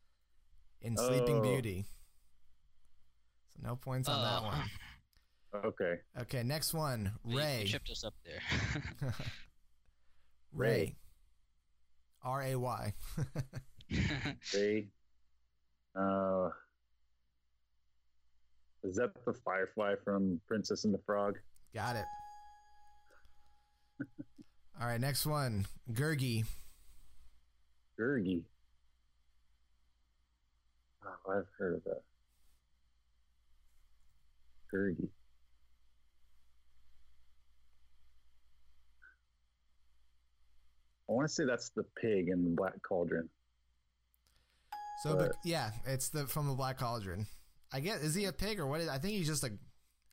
in 0.81 0.97
Sleeping 0.97 1.37
Oh. 1.37 1.43
Beauty. 1.43 1.85
So 3.63 3.69
no 3.69 3.77
points 3.77 4.09
on 4.09 4.23
that 4.23 4.41
Oh. 4.41 4.45
one. 4.47 4.59
one. 5.63 5.65
Okay, 5.67 5.95
Okay, 6.21 6.43
next 6.45 6.73
one, 6.75 7.13
You- 7.25 7.39
Ray. 7.39 7.63
You 7.63 7.67
chipped 7.67 7.91
us 7.91 8.05
up 8.05 8.15
there. 8.25 9.13
Ray. 10.53 10.97
R 12.23 12.43
A 12.43 12.55
Y. 12.57 12.95
they. 14.53 14.87
Uh, 15.97 16.51
is 18.85 18.95
that 18.97 19.11
the 19.27 19.33
Firefly 19.45 19.95
from 20.05 20.41
Princess 20.47 20.85
and 20.85 20.95
the 20.95 20.99
Frog? 21.05 21.39
Got 21.75 21.97
it. 21.97 22.05
All 24.81 24.87
right, 24.87 25.01
next 25.01 25.27
one, 25.27 25.67
Gurgi. 25.93 26.45
Gurgi. 27.99 28.43
Oh, 31.05 31.33
I've 31.33 31.47
heard 31.59 31.75
of 31.75 31.85
that. 31.85 32.03
Gurgi. 34.73 35.09
I 41.09 41.13
want 41.13 41.27
to 41.29 41.33
say 41.35 41.45
that's 41.45 41.71
the 41.71 41.85
pig 42.01 42.29
in 42.29 42.45
the 42.45 42.51
Black 42.51 42.75
Cauldron. 42.83 43.29
So, 45.03 45.17
But- 45.17 45.19
but, 45.31 45.37
yeah, 45.45 45.73
it's 45.87 46.09
the 46.11 46.27
from 46.27 46.47
the 46.49 46.55
Black 46.55 46.79
Cauldron. 46.79 47.27
I 47.73 47.81
guess 47.81 48.03
is 48.03 48.15
he 48.15 48.25
a 48.27 48.33
pig 48.33 48.59
or 48.61 48.67
what? 48.67 48.81
Is, 48.81 48.89
I 48.89 48.99
think 48.99 49.15
he's 49.15 49.27
just 49.29 49.45
a 49.45 49.53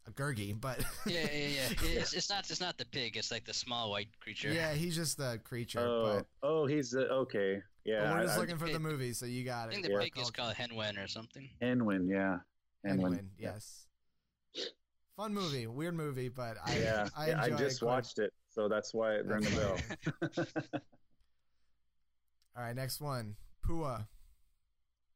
a 0.06 0.12
Gurgi, 0.12 0.58
but 0.60 0.80
yeah, 1.06 1.28
yeah, 1.34 1.48
yeah. 1.48 1.70
It's, 2.00 2.14
it's 2.14 2.30
not. 2.30 2.50
It's 2.50 2.62
not 2.62 2.78
the 2.78 2.86
pig. 2.86 3.18
It's 3.18 3.30
like 3.30 3.44
the 3.44 3.54
small 3.54 3.90
white 3.92 4.08
creature. 4.22 4.54
yeah, 4.54 4.74
he's 4.74 4.96
just 4.96 5.18
the 5.18 5.42
creature. 5.44 5.82
Oh, 5.82 6.04
but, 6.18 6.26
oh, 6.48 6.66
he's 6.66 6.92
the, 6.92 7.10
okay. 7.10 7.56
but 7.84 7.92
Yeah, 7.92 8.14
we're 8.14 8.22
just 8.22 8.34
I- 8.36 8.38
I- 8.38 8.40
looking 8.40 8.58
for 8.58 8.70
the 8.70 8.80
movie, 8.80 9.12
so 9.12 9.26
you 9.26 9.44
got 9.44 9.64
it. 9.64 9.66
I 9.66 9.68
it. 9.68 9.72
think 9.74 9.86
the 9.88 9.92
Yeah. 9.94 10.00
pig 10.00 10.18
is 10.18 10.32
called 10.32 10.54
Henwen 10.56 11.04
or 11.04 11.08
something. 11.08 11.50
Henwen, 11.62 12.10
yeah, 12.10 12.38
Henwen, 12.86 13.18
Henwin. 13.18 13.28
yes. 13.38 13.86
Fun 15.18 15.34
movie, 15.34 15.66
weird 15.66 15.96
movie, 15.96 16.30
but 16.30 16.58
I 16.64 16.78
yeah, 16.78 17.08
I, 17.18 17.30
yeah, 17.30 17.42
I 17.42 17.50
just 17.50 17.82
it 17.82 17.86
watched 17.86 18.20
it, 18.20 18.32
so 18.52 18.70
that's 18.70 18.94
why 18.94 19.16
it 19.16 19.26
rang 19.26 19.42
the 19.42 19.50
bell. 19.50 20.52
All 22.56 22.64
right, 22.64 22.76
next 22.76 23.02
one. 23.02 23.36
Pua. 23.68 24.06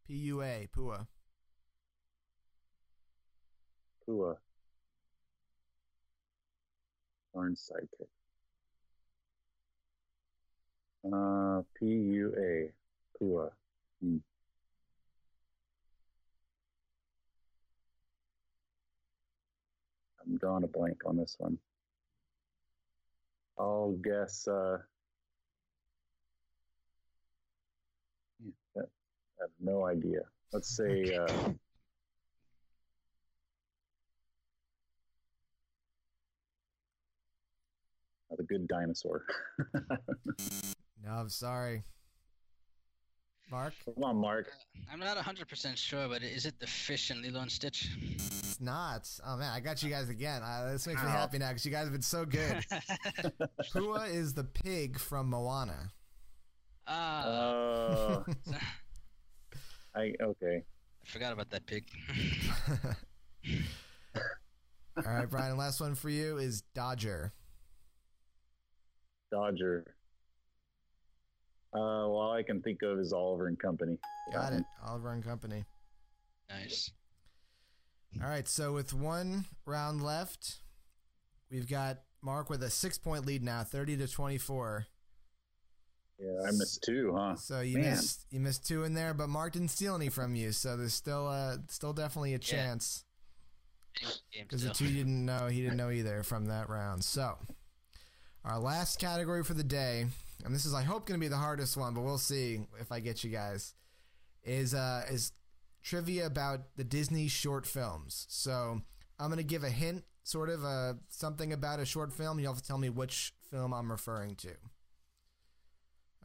P 0.07 0.15
U 0.15 0.41
A. 0.41 0.67
Pua. 0.75 1.05
Pua. 4.09 4.37
Orange 7.33 7.59
sidekick. 7.59 8.09
Uh, 11.05 11.61
P 11.79 11.85
U 11.85 12.33
A. 12.39 12.71
Pua. 13.23 13.49
Hmm. 14.01 14.17
I'm 20.25 20.37
drawing 20.37 20.63
a 20.63 20.67
blank 20.67 21.01
on 21.05 21.17
this 21.17 21.35
one. 21.39 21.57
I'll 23.57 23.97
guess. 24.03 24.47
Uh, 24.47 24.77
yeah, 28.75 28.83
I 28.83 29.41
have 29.41 29.49
no 29.59 29.85
idea. 29.85 30.21
Let's 30.51 30.75
say. 30.75 31.15
Uh, 31.15 31.53
the 38.37 38.43
good 38.43 38.67
dinosaur. 38.67 39.23
No, 41.03 41.09
I'm 41.13 41.29
sorry. 41.29 41.83
Mark? 43.51 43.73
Come 43.85 44.03
on, 44.03 44.15
Mark. 44.17 44.47
I'm 44.91 44.99
not 44.99 45.17
100% 45.17 45.75
sure, 45.77 46.07
but 46.07 46.23
is 46.23 46.45
it 46.45 46.59
the 46.59 46.67
fish 46.67 47.11
in 47.11 47.21
Lilo 47.21 47.41
and 47.41 47.51
Stitch? 47.51 47.89
It's 48.01 48.61
not. 48.61 49.09
Oh 49.25 49.37
man, 49.37 49.51
I 49.51 49.59
got 49.59 49.83
you 49.83 49.89
guys 49.89 50.09
again. 50.09 50.41
Uh, 50.41 50.71
this 50.71 50.87
makes 50.87 51.01
me 51.03 51.09
happy 51.09 51.37
now 51.37 51.49
because 51.49 51.65
you 51.65 51.71
guys 51.71 51.83
have 51.83 51.91
been 51.91 52.01
so 52.01 52.23
good. 52.25 52.65
Pua 53.73 54.09
is 54.09 54.33
the 54.33 54.43
pig 54.45 54.97
from 54.97 55.29
Moana. 55.29 55.91
Ah, 56.87 57.23
Uh, 57.25 58.23
I 59.95 60.13
okay. 60.21 60.63
I 61.03 61.05
forgot 61.09 61.33
about 61.33 61.49
that 61.49 61.65
pig. 61.65 61.85
All 64.97 65.03
right, 65.13 65.29
Brian. 65.29 65.57
Last 65.57 65.81
one 65.81 65.95
for 65.95 66.09
you 66.09 66.37
is 66.37 66.61
Dodger. 66.73 67.33
Dodger. 69.31 69.95
Uh, 71.73 71.79
well, 71.79 72.15
all 72.17 72.33
I 72.33 72.43
can 72.43 72.61
think 72.61 72.81
of 72.81 72.99
is 72.99 73.13
Oliver 73.13 73.47
and 73.47 73.57
Company. 73.57 73.97
Got 74.33 74.53
it. 74.53 74.63
Oliver 74.85 75.11
and 75.13 75.23
Company. 75.23 75.63
nice. 76.49 76.91
All 78.21 78.27
right, 78.27 78.45
so 78.47 78.73
with 78.73 78.93
one 78.93 79.45
round 79.65 80.03
left, 80.03 80.57
we've 81.49 81.69
got 81.69 81.99
Mark 82.21 82.49
with 82.49 82.61
a 82.61 82.69
six-point 82.69 83.25
lead 83.25 83.41
now, 83.41 83.63
thirty 83.63 83.95
to 83.95 84.07
twenty-four. 84.07 84.85
Yeah, 86.19 86.47
I 86.47 86.51
missed 86.51 86.83
two, 86.83 87.15
huh? 87.17 87.35
So 87.35 87.61
you 87.61 87.77
Man. 87.79 87.91
missed 87.91 88.25
you 88.29 88.41
missed 88.41 88.67
two 88.67 88.83
in 88.83 88.93
there, 88.93 89.13
but 89.13 89.29
Mark 89.29 89.53
didn't 89.53 89.69
steal 89.69 89.95
any 89.95 90.09
from 90.09 90.35
you, 90.35 90.51
so 90.51 90.75
there's 90.75 90.93
still 90.93 91.25
uh 91.27 91.57
still 91.69 91.93
definitely 91.93 92.33
a 92.33 92.39
chance 92.39 93.05
Game 94.33 94.43
because 94.43 94.63
the 94.63 94.69
two 94.71 94.85
you 94.85 94.97
didn't 94.97 95.25
know 95.25 95.47
he 95.47 95.61
didn't 95.61 95.77
know 95.77 95.89
either 95.89 96.21
from 96.21 96.45
that 96.47 96.69
round. 96.69 97.03
So 97.03 97.37
our 98.43 98.59
last 98.59 98.99
category 98.99 99.43
for 99.43 99.53
the 99.53 99.63
day, 99.63 100.07
and 100.45 100.53
this 100.53 100.65
is 100.65 100.73
I 100.73 100.83
hope 100.83 101.05
going 101.05 101.19
to 101.19 101.23
be 101.23 101.29
the 101.29 101.37
hardest 101.37 101.77
one, 101.77 101.93
but 101.93 102.01
we'll 102.01 102.17
see 102.17 102.61
if 102.79 102.91
I 102.91 102.99
get 102.99 103.23
you 103.23 103.29
guys. 103.29 103.73
Is 104.43 104.73
uh 104.73 105.05
is 105.09 105.31
trivia 105.83 106.25
about 106.25 106.75
the 106.75 106.83
Disney 106.83 107.27
short 107.27 107.65
films. 107.65 108.25
So 108.29 108.81
I'm 109.19 109.27
going 109.27 109.37
to 109.37 109.43
give 109.43 109.63
a 109.63 109.69
hint, 109.69 110.03
sort 110.23 110.49
of 110.49 110.65
uh 110.65 110.93
something 111.09 111.53
about 111.53 111.79
a 111.79 111.85
short 111.85 112.11
film. 112.11 112.39
You 112.39 112.47
have 112.47 112.57
to 112.57 112.63
tell 112.63 112.77
me 112.77 112.89
which 112.89 113.33
film 113.49 113.73
I'm 113.73 113.91
referring 113.91 114.35
to. 114.37 114.51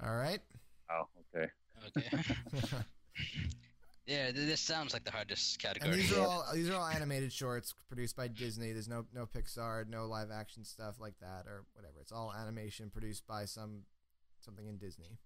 All 0.02 0.14
right. 0.14 0.40
Oh, 0.90 1.04
okay. 1.34 1.50
Okay. 1.96 2.34
yeah, 4.06 4.30
this 4.30 4.60
sounds 4.60 4.92
like 4.92 5.04
the 5.04 5.10
hardest 5.10 5.60
category. 5.60 5.92
And 5.92 6.00
category. 6.00 6.20
these 6.20 6.26
are 6.26 6.30
all 6.30 6.54
these 6.54 6.70
are 6.70 6.76
all 6.76 6.86
animated 6.86 7.32
shorts 7.32 7.74
produced 7.88 8.16
by 8.16 8.28
Disney. 8.28 8.72
There's 8.72 8.88
no 8.88 9.04
no 9.14 9.26
Pixar, 9.26 9.88
no 9.88 10.06
live 10.06 10.30
action 10.30 10.64
stuff 10.64 10.96
like 11.00 11.18
that 11.20 11.46
or 11.46 11.64
whatever. 11.74 12.00
It's 12.00 12.12
all 12.12 12.32
animation 12.32 12.90
produced 12.90 13.26
by 13.26 13.44
some 13.44 13.82
something 14.46 14.66
in 14.66 14.78
Disney. 14.78 15.18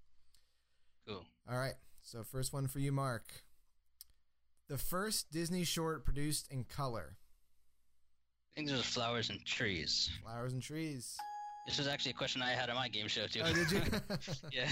Cool. 1.07 1.25
All 1.49 1.59
right. 1.59 1.75
So 2.03 2.25
first 2.25 2.53
one 2.53 2.67
for 2.67 2.81
you, 2.81 2.91
Mark. 2.91 3.45
The 4.69 4.79
first 4.79 5.31
Disney 5.31 5.65
short 5.65 6.05
produced 6.05 6.51
in 6.51 6.65
color. 6.65 7.17
I 8.53 8.57
think 8.57 8.69
there's 8.69 8.85
flowers 8.85 9.31
and 9.31 9.45
trees. 9.45 10.11
Flowers 10.25 10.53
and 10.53 10.63
trees. 10.63 11.17
This 11.67 11.79
was 11.79 11.87
actually 11.87 12.13
a 12.13 12.15
question 12.15 12.43
I 12.43 12.51
had 12.51 12.71
on 12.71 12.77
my 12.77 12.89
game 12.89 13.07
show 13.07 13.27
too. 13.27 13.43
Oh, 13.45 13.53
did 13.53 13.71
you? 13.71 13.83
yeah. 14.53 14.69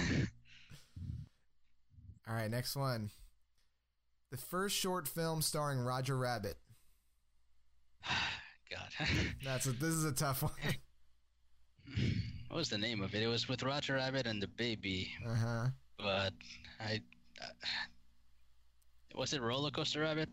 all 2.28 2.34
right, 2.34 2.50
next 2.50 2.74
one. 2.74 3.10
The 4.30 4.36
first 4.36 4.76
short 4.76 5.06
film 5.06 5.42
starring 5.42 5.78
Roger 5.78 6.16
Rabbit. 6.16 6.56
God. 8.70 9.08
That's 9.44 9.66
a, 9.66 9.72
this 9.72 9.94
is 9.94 10.04
a 10.04 10.12
tough 10.12 10.42
one. 10.42 10.52
What 12.48 12.56
was 12.58 12.68
the 12.68 12.78
name 12.78 13.02
of 13.02 13.14
it? 13.14 13.22
It 13.22 13.26
was 13.28 13.48
with 13.48 13.62
Roger 13.62 13.94
Rabbit 13.94 14.26
and 14.26 14.42
the 14.42 14.48
baby, 14.48 15.10
Uh 15.26 15.34
huh. 15.34 15.66
but 15.98 16.32
I. 16.80 17.00
Uh, 17.42 17.46
was 19.14 19.32
it 19.32 19.40
Roller 19.42 19.70
Coaster 19.70 20.00
Rabbit? 20.00 20.28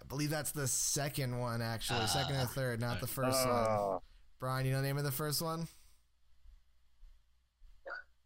I 0.00 0.04
believe 0.08 0.30
that's 0.30 0.52
the 0.52 0.66
second 0.68 1.38
one, 1.38 1.60
actually. 1.62 2.06
second 2.06 2.36
or 2.36 2.42
Ah. 2.42 2.46
third, 2.46 2.80
not 2.80 3.00
the 3.00 3.06
first 3.06 3.46
one. 3.46 3.66
Oh, 3.68 4.02
Brian, 4.38 4.64
you 4.66 4.72
know 4.72 4.78
the 4.80 4.86
name 4.86 4.98
of 4.98 5.04
the 5.04 5.10
first 5.12 5.40
one? 5.42 5.66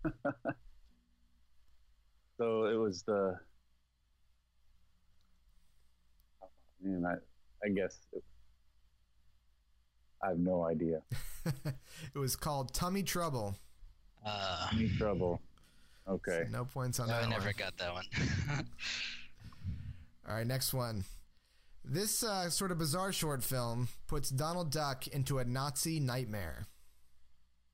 so 2.39 2.65
it 2.67 2.75
was 2.77 3.03
the. 3.05 3.39
Oh, 6.43 6.49
man, 6.83 7.05
I, 7.07 7.15
I 7.67 7.71
guess. 7.71 7.99
It, 8.13 8.23
I 10.25 10.29
have 10.29 10.39
no 10.39 10.65
idea. 10.65 11.03
it 12.15 12.19
was 12.19 12.35
called 12.37 12.73
Tummy 12.73 13.03
Trouble. 13.03 13.55
Uh, 14.25 14.69
Any 14.73 14.89
trouble? 14.97 15.41
Okay. 16.09 16.45
No 16.51 16.65
points 16.65 16.99
on 16.99 17.09
no, 17.09 17.15
that 17.15 17.25
I 17.25 17.29
never 17.29 17.45
one. 17.47 17.55
got 17.59 17.77
that 17.77 17.93
one. 17.93 18.05
All 20.29 20.35
right, 20.35 20.47
next 20.47 20.73
one. 20.73 21.05
This 21.85 22.23
uh, 22.23 22.49
sort 22.49 22.71
of 22.73 22.79
bizarre 22.79 23.13
short 23.13 23.43
film 23.43 23.89
puts 24.07 24.31
Donald 24.31 24.71
Duck 24.71 25.07
into 25.09 25.39
a 25.39 25.45
Nazi 25.45 26.01
nightmare. 26.01 26.67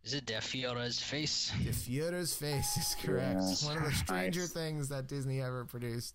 Is 0.03 0.15
it 0.15 0.27
Der 0.27 0.41
Fuehrer's 0.41 0.99
face? 0.99 1.53
The 1.63 1.71
Führer's 1.71 2.35
face 2.35 2.77
is 2.77 2.97
correct. 3.05 3.39
Yes. 3.41 3.65
One 3.65 3.77
of 3.77 3.85
the 3.85 3.93
stranger 3.93 4.41
Nice. 4.41 4.51
things 4.53 4.89
that 4.89 5.07
Disney 5.07 5.41
ever 5.41 5.65
produced. 5.65 6.15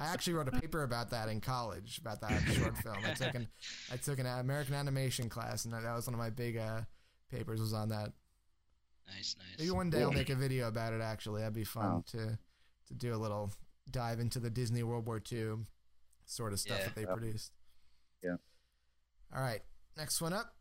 I 0.00 0.06
actually 0.06 0.34
wrote 0.34 0.48
a 0.48 0.52
paper 0.60 0.82
about 0.82 1.10
that 1.10 1.28
in 1.28 1.40
college 1.40 1.98
about 1.98 2.20
that 2.20 2.40
short 2.52 2.76
film. 2.78 2.96
I 3.04 3.12
took 3.14 3.34
an 3.34 3.48
I 3.92 3.96
took 3.96 4.18
an 4.18 4.26
American 4.26 4.74
animation 4.74 5.28
class, 5.28 5.64
and 5.64 5.74
that 5.74 5.82
was 5.94 6.06
one 6.06 6.14
of 6.14 6.18
my 6.20 6.30
big 6.30 6.56
uh, 6.56 6.82
papers 7.30 7.60
was 7.60 7.72
on 7.72 7.88
that. 7.90 8.12
Nice, 9.08 9.36
nice. 9.38 9.58
Maybe 9.58 9.70
one 9.70 9.88
day 9.90 10.02
I'll 10.02 10.12
make 10.12 10.30
a 10.30 10.34
video 10.34 10.68
about 10.68 10.92
it. 10.92 11.00
Actually, 11.00 11.40
that'd 11.42 11.54
be 11.54 11.64
fun 11.64 11.84
Wow. 11.84 12.04
to 12.08 12.38
to 12.88 12.94
do 12.94 13.14
a 13.14 13.16
little 13.18 13.52
dive 13.90 14.20
into 14.20 14.38
the 14.40 14.50
Disney 14.50 14.82
World 14.82 15.06
War 15.06 15.20
II 15.32 15.58
sort 16.24 16.52
of 16.52 16.60
stuff 16.60 16.78
Yeah. 16.78 16.84
that 16.86 16.94
they 16.94 17.02
Yep. 17.02 17.10
produced. 17.16 17.52
Yeah. 18.22 18.36
All 19.34 19.40
right, 19.42 19.62
next 19.96 20.20
one 20.20 20.32
up. 20.32 20.54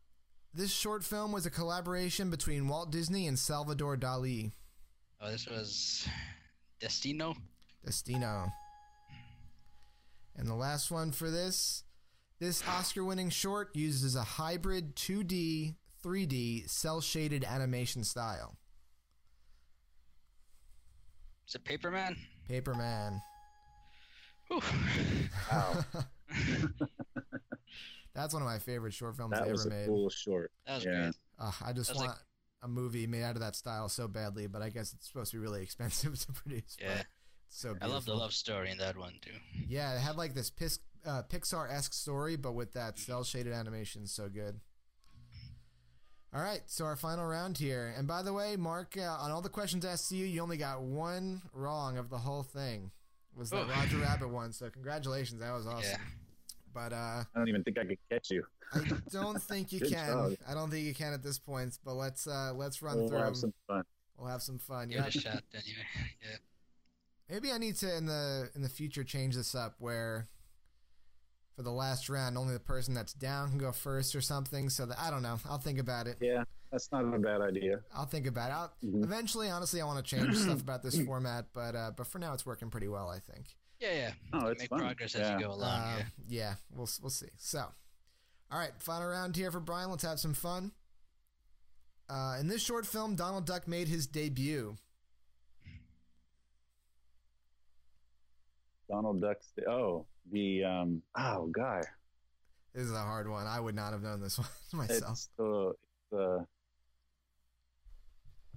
This 0.54 0.72
short 0.72 1.04
film 1.04 1.32
was 1.32 1.46
a 1.46 1.52
collaboration 1.52 2.30
between 2.30 2.68
Walt 2.68 2.92
Disney 2.92 3.28
and 3.28 3.38
Salvador 3.38 3.98
Dali. 3.98 4.54
Oh, 5.20 5.30
this 5.32 5.48
was 5.48 6.08
Destino. 6.80 7.36
Destino. 7.84 8.48
And 10.38 10.48
the 10.48 10.56
last 10.56 10.92
one 10.92 11.12
for 11.12 11.30
this 11.30 11.84
this 12.40 12.62
Oscar 12.68 13.04
winning 13.04 13.30
short 13.30 13.74
uses 13.76 14.16
a 14.16 14.24
hybrid 14.24 14.96
2D, 14.96 15.76
3D, 16.04 16.70
cell 16.70 17.00
shaded 17.00 17.44
animation 17.46 18.04
style. 18.04 18.58
Is 21.48 21.56
it 21.56 21.64
Paperman? 21.64 22.18
Paperman. 22.50 23.22
Whew. 24.50 24.62
Wow. 25.52 25.86
That's 28.14 28.34
one 28.34 28.42
of 28.44 28.48
my 28.48 28.60
favorite 28.60 28.94
short 28.94 29.16
films 29.18 29.32
that 29.32 29.46
they 29.46 29.52
was 29.52 29.66
ever 29.66 29.76
a 29.76 29.78
made. 29.80 29.88
cool 29.88 30.10
short. 30.10 30.52
That 30.66 30.76
was 30.76 30.86
Yeah. 30.86 31.02
great. 31.04 31.16
Ugh, 31.40 31.54
I 31.64 31.74
just 31.74 31.90
That 31.90 31.98
want 31.98 32.10
like- 32.10 32.18
a 32.62 32.68
movie 32.68 33.06
made 33.08 33.24
out 33.24 33.36
of 33.36 33.42
that 33.42 33.56
style 33.56 33.90
so 33.90 34.08
badly, 34.08 34.48
but 34.48 34.62
I 34.62 34.70
guess 34.70 34.94
it's 34.94 35.08
supposed 35.08 35.32
to 35.32 35.38
be 35.38 35.42
really 35.44 35.62
expensive 35.64 36.18
to 36.20 36.32
produce. 36.34 36.78
Yeah. 36.80 37.00
It's 37.00 37.06
so 37.50 37.76
I 37.82 37.86
love 37.88 38.06
the 38.06 38.14
love 38.16 38.34
story 38.34 38.70
in 38.72 38.78
that 38.80 38.98
one 38.98 39.14
too. 39.22 39.32
Yeah, 39.68 39.96
it 39.96 40.00
had 40.00 40.16
like 40.18 40.34
this 40.34 40.50
pis- 40.50 40.80
uh, 41.06 41.24
Pixar 41.24 41.72
esque 41.72 41.94
story, 41.94 42.36
but 42.36 42.54
with 42.54 42.74
that 42.74 42.98
cell 43.00 43.24
shaded 43.24 43.54
animation, 43.54 44.08
so 44.08 44.28
good. 44.30 44.60
All 46.34 46.42
right, 46.42 46.62
so 46.66 46.84
our 46.84 46.98
final 46.98 47.26
round 47.26 47.58
here. 47.58 47.94
And 47.98 48.08
by 48.08 48.22
the 48.22 48.34
way, 48.34 48.58
Mark, 48.58 48.96
uh, 48.98 49.04
on 49.04 49.32
all 49.32 49.42
the 49.42 49.48
questions 49.50 49.86
asked 49.86 50.10
to 50.10 50.18
you, 50.18 50.26
you 50.26 50.42
only 50.42 50.58
got 50.58 50.82
one 50.82 51.42
wrong 51.54 51.98
of 51.98 52.10
the 52.10 52.18
whole 52.18 52.44
thing. 52.44 52.92
Was 53.38 53.50
the 53.52 53.62
Oh. 53.62 53.68
Roger 53.68 53.98
Rabbit 53.98 54.28
one? 54.30 54.52
So 54.52 54.70
congratulations, 54.70 55.40
that 55.40 55.52
was 55.54 55.66
awesome. 55.66 55.92
Yeah. 55.92 55.98
But 56.74 56.92
uh, 56.92 57.24
I 57.24 57.26
don't 57.36 57.48
even 57.48 57.64
think 57.64 57.78
I 57.78 57.86
could 57.86 57.98
catch 58.12 58.30
you. 58.32 58.44
I 58.74 58.82
don't 59.12 59.42
think 59.42 59.72
you 59.72 59.80
can. 59.90 59.90
job. 60.08 60.36
I 60.46 60.54
don't 60.54 60.70
think 60.70 60.86
you 60.86 60.94
can 60.94 61.14
at 61.14 61.24
this 61.24 61.40
point. 61.40 61.78
But 61.86 61.94
let's 61.94 62.28
uh, 62.28 62.52
let's 62.54 62.82
run 62.82 62.98
We'll 62.98 63.08
through 63.08 63.18
have 63.20 63.28
'em. 63.28 63.36
some 63.36 63.54
fun. 63.66 63.84
We'll 64.18 64.28
have 64.30 64.42
some 64.42 64.60
fun. 64.60 64.90
Give 64.90 64.98
Yeah. 64.98 65.06
it 65.06 65.16
a 65.16 65.20
shot 65.20 65.44
anyway. 65.54 65.86
Yeah. 66.22 66.36
Maybe 67.30 67.52
I 67.52 67.58
need 67.58 67.76
to 67.78 67.96
in 67.96 68.06
the 68.06 68.50
in 68.56 68.62
the 68.62 68.70
future 68.70 69.04
change 69.04 69.36
this 69.36 69.56
up 69.56 69.76
where 69.80 70.28
for 71.56 71.64
the 71.64 71.72
last 71.72 72.10
round 72.10 72.38
only 72.38 72.54
the 72.54 72.60
person 72.60 72.94
that's 72.94 73.14
down 73.14 73.50
can 73.50 73.58
go 73.58 73.72
first 73.72 74.16
or 74.16 74.22
something. 74.22 74.70
So 74.70 74.86
that 74.86 75.00
I 75.00 75.10
don't 75.10 75.24
know. 75.24 75.40
I'll 75.50 75.58
think 75.58 75.80
about 75.80 76.06
it. 76.08 76.18
Yeah, 76.22 76.44
that's 76.72 76.92
not 76.92 77.04
a 77.06 77.18
bad 77.20 77.42
idea. 77.42 77.80
I'll 77.96 78.06
think 78.06 78.28
about 78.28 78.50
it. 78.52 78.54
I'll, 78.54 78.74
Mhm. 78.84 79.04
Eventually, 79.04 79.50
honestly, 79.50 79.82
I 79.82 79.86
want 79.86 80.06
to 80.06 80.16
change 80.16 80.36
stuff 80.38 80.62
about 80.62 80.84
this 80.84 81.00
format, 81.02 81.48
but 81.54 81.76
uh, 81.76 81.92
but 81.96 82.06
for 82.08 82.20
now, 82.20 82.34
it's 82.34 82.46
working 82.46 82.70
pretty 82.70 82.88
well. 82.88 83.10
I 83.10 83.20
think. 83.20 83.56
Yeah, 83.80 83.94
yeah. 83.94 84.12
Oh, 84.34 84.46
You 84.46 84.48
it's 84.52 84.60
make 84.62 84.70
fun. 84.70 84.80
progress 84.80 85.16
as 85.16 85.22
Yeah. 85.22 85.38
you 85.38 85.44
go 85.46 85.52
along. 85.52 85.80
Uh, 85.82 85.98
yeah. 85.98 86.04
yeah, 86.28 86.56
we'll 86.72 86.90
we'll 87.02 87.10
see. 87.10 87.30
So, 87.38 87.60
all 88.52 88.60
right, 88.60 88.72
final 88.80 89.08
round 89.08 89.36
here 89.36 89.52
for 89.52 89.60
Brian. 89.60 89.90
Let's 89.90 90.04
have 90.04 90.20
some 90.20 90.34
fun. 90.34 90.72
Uh, 92.08 92.38
in 92.40 92.48
this 92.48 92.62
short 92.62 92.86
film, 92.86 93.16
Donald 93.16 93.46
Duck 93.48 93.68
made 93.68 93.88
his 93.88 94.06
debut. 94.06 94.78
Donald 98.90 99.22
Duck's. 99.22 99.52
Oh, 99.68 100.06
the 100.32 100.64
um. 100.64 101.02
Oh, 101.18 101.48
guy. 101.48 101.82
This 102.74 102.84
is 102.84 102.92
a 102.92 103.00
hard 103.02 103.30
one. 103.30 103.48
I 103.48 103.60
would 103.60 103.76
not 103.76 103.94
have 103.94 104.02
known 104.02 104.22
this 104.22 104.38
one 104.72 104.88
myself. 104.88 105.12
It's 105.12 105.30
the 105.38 105.74
the. 106.12 106.46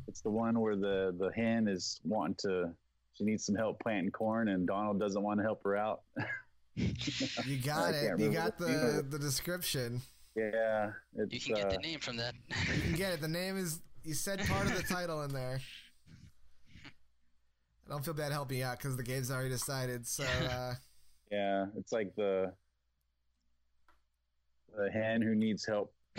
It's 0.06 0.20
the 0.22 0.30
one 0.30 0.58
where 0.60 0.76
the 0.76 1.14
the 1.18 1.30
hen 1.34 1.68
is 1.68 2.00
wanting 2.04 2.36
to. 2.40 2.70
She 3.14 3.24
needs 3.24 3.44
some 3.44 3.56
help 3.56 3.80
planting 3.80 4.12
corn, 4.12 4.48
and 4.48 4.66
Donald 4.66 5.00
doesn't 5.00 5.22
want 5.22 5.40
to 5.40 5.44
help 5.44 5.62
her 5.64 5.76
out. 5.76 6.02
You 7.44 7.56
got 7.56 7.92
it. 7.92 8.20
You 8.20 8.30
got 8.30 8.56
the 8.56 8.68
name 8.68 8.96
the 8.96 9.02
the 9.02 9.18
description. 9.18 10.00
Yeah, 10.36 10.92
it's. 11.16 11.34
You 11.34 11.40
can 11.40 11.54
get 11.56 11.66
uh, 11.66 11.70
the 11.70 11.78
name 11.78 11.98
from 11.98 12.18
that. 12.18 12.34
You 12.76 12.82
can 12.82 12.92
get 12.92 13.12
it. 13.14 13.20
The 13.20 13.26
name 13.26 13.58
is. 13.58 13.80
You 14.04 14.14
said 14.14 14.38
part 14.46 14.66
of 14.66 14.76
the 14.76 14.84
title 14.84 15.22
in 15.22 15.32
there. 15.32 15.60
I 17.88 17.92
don't 17.92 18.04
feel 18.04 18.14
bad 18.14 18.32
helping 18.32 18.62
out 18.62 18.78
because 18.78 18.96
the 18.96 19.02
game's 19.02 19.30
already 19.30 19.48
decided. 19.48 20.06
So 20.06 20.24
uh, 20.24 20.74
Yeah, 21.30 21.66
it's 21.76 21.92
like 21.92 22.14
the 22.16 22.52
the 24.76 24.90
hen 24.90 25.22
who 25.22 25.34
needs 25.34 25.64
help 25.64 25.92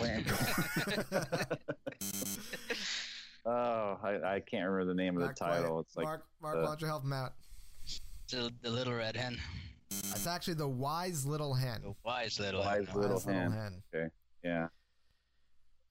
oh, 3.46 3.98
I, 4.02 4.18
I 4.24 4.40
can't 4.40 4.66
remember 4.66 4.86
the 4.86 4.94
name 4.94 5.14
of 5.16 5.20
the 5.20 5.26
not 5.26 5.38
quite. 5.38 5.58
title. 5.58 5.80
It's 5.80 5.96
like 5.96 6.06
Mark. 6.06 6.24
Mark, 6.40 6.56
uh, 6.56 6.60
why 6.60 6.66
don't 6.66 6.80
you 6.80 6.86
help 6.86 7.04
him 7.04 7.12
out? 7.12 7.34
the, 8.30 8.50
the 8.62 8.70
little 8.70 8.94
red 8.94 9.16
hen. 9.16 9.38
It's 9.90 10.26
actually 10.26 10.54
the 10.54 10.68
wise 10.68 11.26
little 11.26 11.52
hen. 11.54 11.82
The 11.82 11.94
wise 12.04 12.38
little 12.40 12.62
Wise 12.62 12.86
hen. 12.88 13.00
little 13.00 13.16
Wise 13.16 13.24
hen. 13.24 13.82
yeah. 14.42 14.68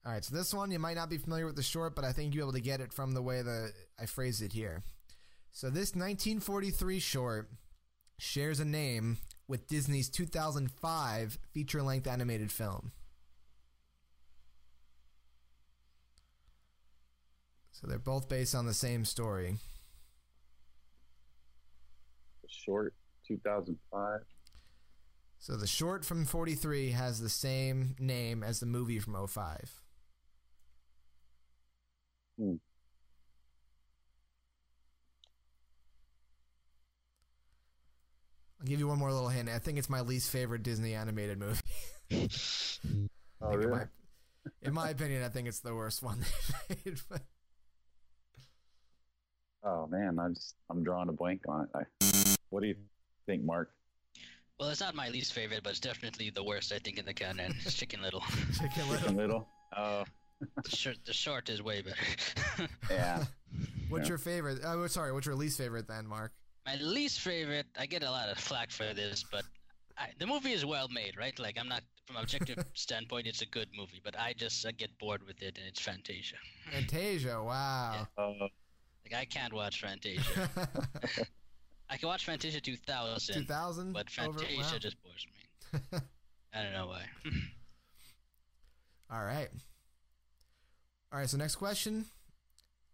All 0.04 0.12
right, 0.12 0.24
so 0.24 0.34
this 0.34 0.54
one 0.54 0.70
you 0.70 0.78
might 0.78 0.96
not 0.96 1.10
be 1.10 1.18
familiar 1.18 1.44
with 1.46 1.56
the 1.56 1.62
short, 1.62 1.94
but 1.94 2.04
I 2.04 2.12
think 2.12 2.34
you'll 2.34 2.46
be 2.46 2.48
able 2.48 2.52
to 2.54 2.60
get 2.60 2.80
it 2.80 2.92
from 2.92 3.12
the 3.12 3.20
way 3.22 3.42
that 3.42 3.72
I 4.00 4.06
phrased 4.06 4.42
it 4.42 4.52
here. 4.52 4.82
So 5.52 5.68
this 5.68 5.94
1943 5.94 6.98
short 7.00 7.50
shares 8.18 8.60
a 8.60 8.64
name 8.64 9.18
with 9.48 9.66
Disney's 9.66 10.08
2005 10.08 11.38
feature-length 11.52 12.06
animated 12.06 12.52
film. 12.52 12.92
So 17.72 17.86
they're 17.86 17.98
both 17.98 18.28
based 18.28 18.54
on 18.54 18.66
the 18.66 18.74
same 18.74 19.04
story. 19.04 19.56
The 22.42 22.48
Short 22.48 22.94
2005. 23.26 24.20
So 25.38 25.56
the 25.56 25.66
short 25.66 26.04
from 26.04 26.26
43 26.26 26.90
has 26.90 27.20
the 27.20 27.30
same 27.30 27.96
name 27.98 28.42
as 28.42 28.60
the 28.60 28.66
movie 28.66 28.98
from 28.98 29.26
05. 29.26 29.80
Hmm. 32.38 32.56
I'll 38.60 38.66
give 38.66 38.78
you 38.78 38.88
one 38.88 38.98
more 38.98 39.12
little 39.12 39.28
hint. 39.28 39.48
I 39.48 39.58
think 39.58 39.78
it's 39.78 39.88
my 39.88 40.00
least 40.02 40.30
favorite 40.30 40.62
Disney 40.62 40.94
animated 40.94 41.38
movie. 41.38 41.60
Oh, 43.42 43.46
I 43.48 43.52
think 43.52 43.62
in, 43.64 43.68
really? 43.70 43.80
my, 43.80 43.86
in 44.62 44.74
my 44.74 44.90
opinion, 44.90 45.22
I 45.22 45.28
think 45.30 45.48
it's 45.48 45.60
the 45.60 45.74
worst 45.74 46.02
one 46.02 46.18
they've 46.68 46.78
made. 46.84 47.00
But 47.08 47.22
Oh 49.64 49.86
man, 49.86 50.18
I'm 50.18 50.34
just 50.34 50.54
I'm 50.70 50.82
drawing 50.82 51.08
a 51.08 51.12
blank 51.12 51.42
on 51.48 51.62
it. 51.64 51.68
I, 51.74 52.34
what 52.50 52.60
do 52.62 52.68
you 52.68 52.74
think, 53.26 53.44
Mark? 53.44 53.70
Well, 54.58 54.68
it's 54.70 54.80
not 54.80 54.94
my 54.94 55.08
least 55.08 55.32
favorite, 55.32 55.62
but 55.62 55.70
it's 55.70 55.80
definitely 55.80 56.28
the 56.30 56.42
worst, 56.44 56.72
I 56.72 56.78
think, 56.78 56.98
in 56.98 57.06
the 57.06 57.14
canon. 57.14 57.54
It's 57.64 57.74
Chicken 57.74 58.02
Little. 58.02 58.20
Chicken 58.20 58.52
Chicken 58.74 58.88
Little. 58.90 59.14
Little. 59.14 59.48
Oh, 59.74 60.04
the, 60.64 60.70
short, 60.76 60.96
the 61.06 61.12
short 61.14 61.48
is 61.48 61.62
way 61.62 61.80
better. 61.82 62.68
yeah. 62.90 63.24
What's 63.88 64.04
Yeah. 64.04 64.08
your 64.10 64.18
favorite? 64.18 64.58
Oh, 64.64 64.86
sorry. 64.88 65.12
What's 65.12 65.26
your 65.26 65.34
least 65.36 65.56
favorite 65.56 65.86
then, 65.88 66.06
Mark? 66.06 66.32
My 66.66 66.76
least 66.76 67.20
favorite, 67.20 67.66
I 67.78 67.86
get 67.86 68.02
a 68.02 68.10
lot 68.10 68.28
of 68.28 68.38
flack 68.38 68.70
for 68.70 68.92
this, 68.94 69.24
but 69.30 69.44
I, 69.98 70.08
the 70.18 70.26
movie 70.26 70.52
is 70.52 70.64
well 70.64 70.88
made, 70.88 71.16
right? 71.16 71.38
Like, 71.38 71.58
I'm 71.58 71.68
not, 71.68 71.82
from 72.06 72.16
an 72.16 72.22
objective 72.22 72.64
standpoint, 72.74 73.26
it's 73.26 73.42
a 73.42 73.46
good 73.46 73.68
movie, 73.76 74.00
but 74.04 74.18
I 74.18 74.34
just 74.36 74.66
I 74.66 74.72
get 74.72 74.96
bored 74.98 75.22
with 75.26 75.42
it, 75.42 75.56
and 75.58 75.66
it's 75.66 75.80
Fantasia. 75.80 76.36
Fantasia. 76.70 77.42
Wow. 77.42 78.06
Uh, 78.16 78.32
Like, 79.04 79.14
I 79.14 79.24
can't 79.24 79.52
watch 79.52 79.80
Fantasia. 79.80 80.48
I 81.90 81.96
can 81.96 82.06
watch 82.08 82.24
Fantasia 82.24 82.60
2000, 82.60 83.34
2000. 83.34 83.92
but 83.92 84.08
Fantasia 84.10 84.78
just 84.78 84.96
bores 85.02 85.26
me. 85.32 85.80
I 86.54 86.62
don't 86.62 86.72
know 86.72 86.86
why. 86.88 87.02
All 89.10 89.24
right. 89.24 89.48
All 91.12 91.18
right. 91.18 91.28
So 91.28 91.36
next 91.36 91.56
question. 91.56 92.04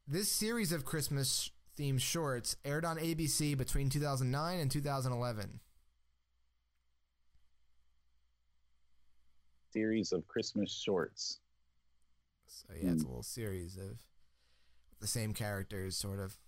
This 0.08 0.30
series 0.30 0.72
of 0.72 0.84
Christmas 0.84 1.50
themed 1.76 2.00
shorts 2.00 2.56
aired 2.64 2.84
on 2.84 2.96
ABC 2.98 3.56
between 3.56 3.88
2009 3.90 4.58
and 4.60 4.70
2011. 4.70 5.60
series 9.72 10.10
of 10.12 10.26
Christmas 10.26 10.72
shorts. 10.72 11.40
So 12.46 12.68
yeah, 12.72 12.92
it's 12.92 13.02
a 13.02 13.04
Hmm. 13.04 13.10
little 13.10 13.22
series 13.22 13.76
of 13.76 13.98
the 15.00 15.06
same 15.06 15.34
characters, 15.34 15.96
sort 15.98 16.18
of. 16.18 16.38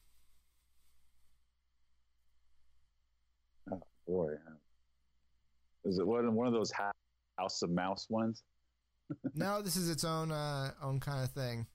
Oh 3.71 3.83
boy, 4.07 4.31
is 5.85 5.99
it 5.99 6.07
one 6.07 6.35
one 6.35 6.47
of 6.47 6.55
those 6.55 6.71
Ho- 6.73 6.91
House 7.39 7.61
of 7.61 7.69
Mouse 7.69 8.07
ones? 8.09 8.43
no, 9.35 9.61
this 9.61 9.77
is 9.77 9.91
its 9.91 10.05
own 10.05 10.33
uh, 10.33 10.73
own 10.81 10.99
kind 10.99 11.23
of 11.23 11.31
thing. 11.31 11.67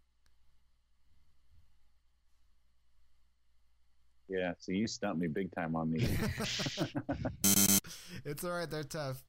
Yeah. 4.29 4.53
So 4.57 4.71
you 4.71 4.87
stumped 4.87 5.21
me 5.21 5.27
big 5.27 5.53
time 5.53 5.75
on 5.75 5.91
these. 5.91 6.09
it's 8.25 8.43
all 8.43 8.51
right. 8.51 8.69
They're 8.69 8.83
tough. 8.83 9.23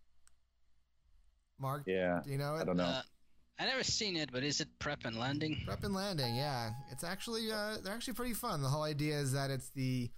Mark, 1.58 1.84
yeah. 1.86 2.20
do 2.24 2.30
you 2.30 2.38
know 2.38 2.54
I 2.54 2.64
don't 2.64 2.76
know. 2.76 2.84
Uh, 2.84 3.02
I 3.58 3.66
never 3.66 3.84
seen 3.84 4.16
it, 4.16 4.30
but 4.32 4.42
is 4.42 4.60
it 4.60 4.68
Prep 4.78 5.04
and 5.04 5.16
Landing? 5.16 5.62
Prep 5.64 5.84
and 5.84 5.94
landing, 5.94 6.34
yeah. 6.34 6.70
It's 6.90 7.04
actually 7.04 7.52
uh, 7.52 7.76
they're 7.82 7.94
actually 7.94 8.14
pretty 8.14 8.34
fun. 8.34 8.62
The 8.62 8.68
whole 8.68 8.82
idea 8.82 9.16
is 9.18 9.32
that 9.32 9.50
it's 9.50 9.70
the 9.70 10.10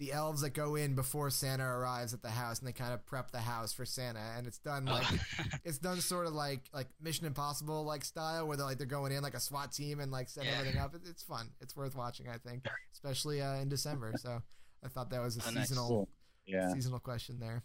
the 0.00 0.12
elves 0.12 0.40
that 0.40 0.50
go 0.50 0.74
in 0.74 0.94
before 0.96 1.30
Santa 1.30 1.62
arrives 1.64 2.12
at 2.12 2.22
the 2.22 2.30
house, 2.30 2.58
and 2.58 2.66
they 2.66 2.72
kind 2.72 2.92
of 2.92 3.06
prep 3.06 3.30
the 3.30 3.38
house 3.38 3.72
for 3.72 3.84
Santa, 3.84 4.18
and 4.36 4.46
it's 4.46 4.58
done 4.58 4.84
like 4.86 5.06
Oh. 5.08 5.44
it's 5.64 5.78
done 5.78 6.00
sort 6.00 6.26
of 6.26 6.32
like 6.32 6.62
like 6.74 6.88
Mission 7.00 7.26
Impossible 7.26 7.84
like 7.84 8.04
style, 8.04 8.48
where 8.48 8.56
they're 8.56 8.66
like 8.66 8.78
they're 8.78 8.86
going 8.86 9.12
in 9.12 9.22
like 9.22 9.34
a 9.34 9.40
SWAT 9.40 9.70
team 9.72 10.00
and 10.00 10.10
like 10.10 10.28
set 10.28 10.44
Yeah. 10.46 10.52
everything 10.58 10.80
up. 10.80 10.94
It, 10.96 11.02
it's 11.08 11.22
fun. 11.22 11.50
It's 11.60 11.76
worth 11.76 11.94
watching, 11.94 12.28
I 12.28 12.38
think, 12.38 12.64
especially 12.92 13.40
uh, 13.40 13.56
in 13.56 13.68
December. 13.68 14.14
So 14.18 14.42
I 14.84 14.88
thought 14.88 15.10
that 15.10 15.20
was 15.22 15.36
a 15.36 15.40
Oh, 15.46 15.50
seasonal 15.52 15.88
Cool. 15.88 16.08
Yeah. 16.46 16.72
seasonal 16.72 16.98
question 16.98 17.38
there. 17.38 17.62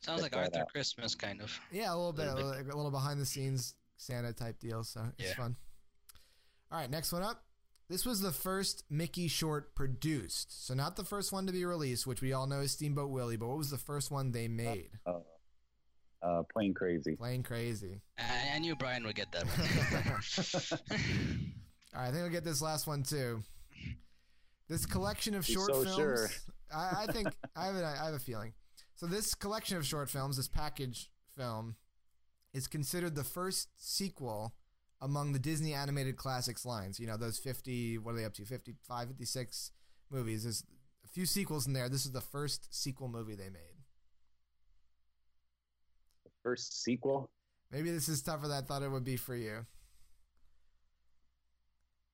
Sounds 0.00 0.22
like 0.22 0.32
Check 0.32 0.40
that 0.52 0.58
Arthur 0.58 0.60
out. 0.62 0.68
Christmas, 0.72 1.14
kind 1.14 1.40
of. 1.40 1.50
Yeah, 1.72 1.92
a 1.92 1.96
little 1.96 2.12
bit, 2.12 2.28
a 2.28 2.34
Little 2.34 2.50
little, 2.50 2.74
a 2.74 2.76
little 2.76 2.90
behind 2.90 3.20
the 3.20 3.26
scenes 3.26 3.74
Santa 3.96 4.32
type 4.32 4.60
deal. 4.60 4.84
So 4.84 5.00
it's 5.18 5.30
Yeah. 5.30 5.34
fun. 5.34 5.56
All 6.70 6.78
right, 6.78 6.90
next 6.90 7.12
one 7.12 7.22
up. 7.22 7.42
This 7.88 8.06
was 8.06 8.20
the 8.20 8.32
first 8.32 8.84
Mickey 8.88 9.28
short 9.28 9.74
produced. 9.74 10.66
So 10.66 10.74
not 10.74 10.96
the 10.96 11.04
first 11.04 11.32
one 11.32 11.46
to 11.46 11.52
be 11.52 11.64
released, 11.64 12.06
which 12.06 12.22
we 12.22 12.32
all 12.32 12.46
know 12.46 12.60
is 12.60 12.72
Steamboat 12.72 13.10
Willie, 13.10 13.36
but 13.36 13.48
what 13.48 13.58
was 13.58 13.70
the 13.70 13.78
first 13.78 14.10
one 14.10 14.32
they 14.32 14.48
made? 14.48 14.90
Uh, 15.06 15.18
uh, 16.22 16.42
plane 16.52 16.72
crazy. 16.72 17.14
Plane 17.16 17.42
Crazy. 17.42 18.00
I, 18.18 18.56
I 18.56 18.58
knew 18.58 18.74
Brian 18.74 19.04
would 19.04 19.14
get 19.14 19.30
that 19.32 19.44
one. 19.44 20.72
All 21.94 22.00
right, 22.00 22.08
I 22.08 22.10
think 22.10 22.22
I'll 22.24 22.30
get 22.30 22.44
this 22.44 22.62
last 22.62 22.86
one 22.86 23.02
too. 23.02 23.42
This 24.68 24.86
collection 24.86 25.34
of 25.34 25.44
He's 25.44 25.54
short 25.54 25.68
so 25.74 25.82
films. 25.84 25.96
sure. 25.96 26.30
I, 26.74 27.04
I 27.06 27.12
think 27.12 27.28
I 27.54 27.66
have, 27.66 27.76
a, 27.76 27.84
I 27.84 28.06
have 28.06 28.14
a 28.14 28.18
feeling. 28.18 28.54
So 28.94 29.06
this 29.06 29.34
collection 29.34 29.76
of 29.76 29.84
short 29.84 30.08
films, 30.08 30.38
this 30.38 30.48
package 30.48 31.10
film, 31.36 31.76
is 32.54 32.66
considered 32.66 33.14
the 33.14 33.24
first 33.24 33.68
sequel 33.76 34.54
among 35.00 35.32
the 35.32 35.38
Disney 35.38 35.74
animated 35.74 36.16
classics 36.16 36.64
lines. 36.64 36.98
You 36.98 37.06
know, 37.06 37.16
those 37.16 37.38
50, 37.38 37.98
what 37.98 38.14
are 38.14 38.16
they 38.16 38.24
up 38.24 38.34
to? 38.34 38.44
55, 38.44 39.08
56 39.08 39.70
movies. 40.10 40.44
There's 40.44 40.64
a 41.04 41.08
few 41.08 41.26
sequels 41.26 41.66
in 41.66 41.72
there. 41.72 41.88
This 41.88 42.06
is 42.06 42.12
the 42.12 42.20
first 42.20 42.74
sequel 42.74 43.08
movie 43.08 43.34
they 43.34 43.50
made. 43.50 43.74
First 46.42 46.82
sequel. 46.82 47.30
Maybe 47.72 47.90
this 47.90 48.08
is 48.08 48.22
tougher 48.22 48.48
than 48.48 48.58
I 48.58 48.60
thought 48.60 48.82
it 48.82 48.90
would 48.90 49.04
be 49.04 49.16
for 49.16 49.34
you. 49.34 49.64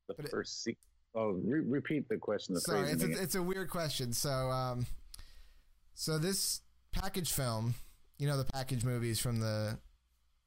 The 0.08 0.14
But 0.14 0.30
first 0.30 0.62
sequel. 0.62 0.86
Oh, 1.14 1.30
re- 1.44 1.60
repeat 1.60 2.08
the 2.08 2.16
question. 2.16 2.54
The 2.54 2.60
Sorry, 2.60 2.90
it's 2.90 3.02
a, 3.02 3.10
it's 3.10 3.34
a 3.34 3.42
weird 3.42 3.68
question. 3.68 4.12
So, 4.12 4.30
um, 4.30 4.86
so 5.94 6.18
this 6.18 6.60
package 6.92 7.32
film, 7.32 7.74
you 8.18 8.28
know, 8.28 8.36
the 8.36 8.44
package 8.44 8.84
movies 8.84 9.18
from 9.18 9.40
the 9.40 9.78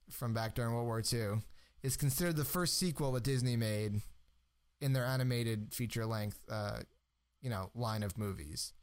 from 0.09 0.33
back 0.33 0.55
during 0.55 0.73
World 0.73 0.85
War 0.85 1.01
II, 1.11 1.41
is 1.83 1.97
considered 1.97 2.35
the 2.35 2.45
first 2.45 2.77
sequel 2.77 3.11
that 3.11 3.23
Disney 3.23 3.55
made 3.55 4.01
in 4.81 4.93
their 4.93 5.05
animated 5.05 5.73
feature 5.73 6.05
length, 6.05 6.43
uh, 6.49 6.79
you 7.41 7.49
know, 7.49 7.69
line 7.75 8.03
of 8.03 8.17
movies. 8.17 8.73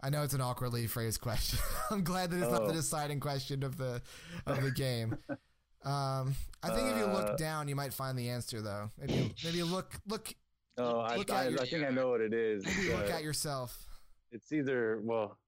I 0.00 0.10
know 0.10 0.22
it's 0.22 0.34
an 0.34 0.40
awkwardly 0.40 0.86
phrased 0.86 1.20
question. 1.20 1.58
I'm 1.90 2.04
glad 2.04 2.30
that 2.30 2.36
it's 2.42 2.50
not 2.52 2.64
the 2.64 2.70
Oh. 2.70 2.74
deciding 2.74 3.18
question 3.20 3.62
of 3.62 3.76
the 3.76 4.02
of 4.46 4.62
the 4.62 4.70
game. 4.70 5.16
Um, 5.84 6.34
I 6.62 6.68
think 6.74 6.88
if 6.90 6.98
you 6.98 7.06
look 7.06 7.30
Uh, 7.30 7.36
down, 7.36 7.68
you 7.68 7.76
might 7.76 7.94
find 7.94 8.18
the 8.18 8.28
answer, 8.30 8.60
though. 8.60 8.90
Maybe 8.98 9.34
maybe 9.44 9.62
look 9.62 9.94
look 10.06 10.34
oh, 10.78 10.98
I, 11.00 11.16
look 11.16 11.30
I, 11.30 11.46
at 11.46 11.50
your- 11.52 11.60
I 11.62 11.66
think 11.66 11.84
I 11.86 11.90
know 11.90 12.10
what 12.10 12.20
it 12.20 12.34
is. 12.34 12.64
maybe 12.64 12.92
look 12.96 13.10
at 13.10 13.22
yourself. 13.22 13.86
It's 14.32 14.52
either 14.52 15.00
well, 15.02 15.38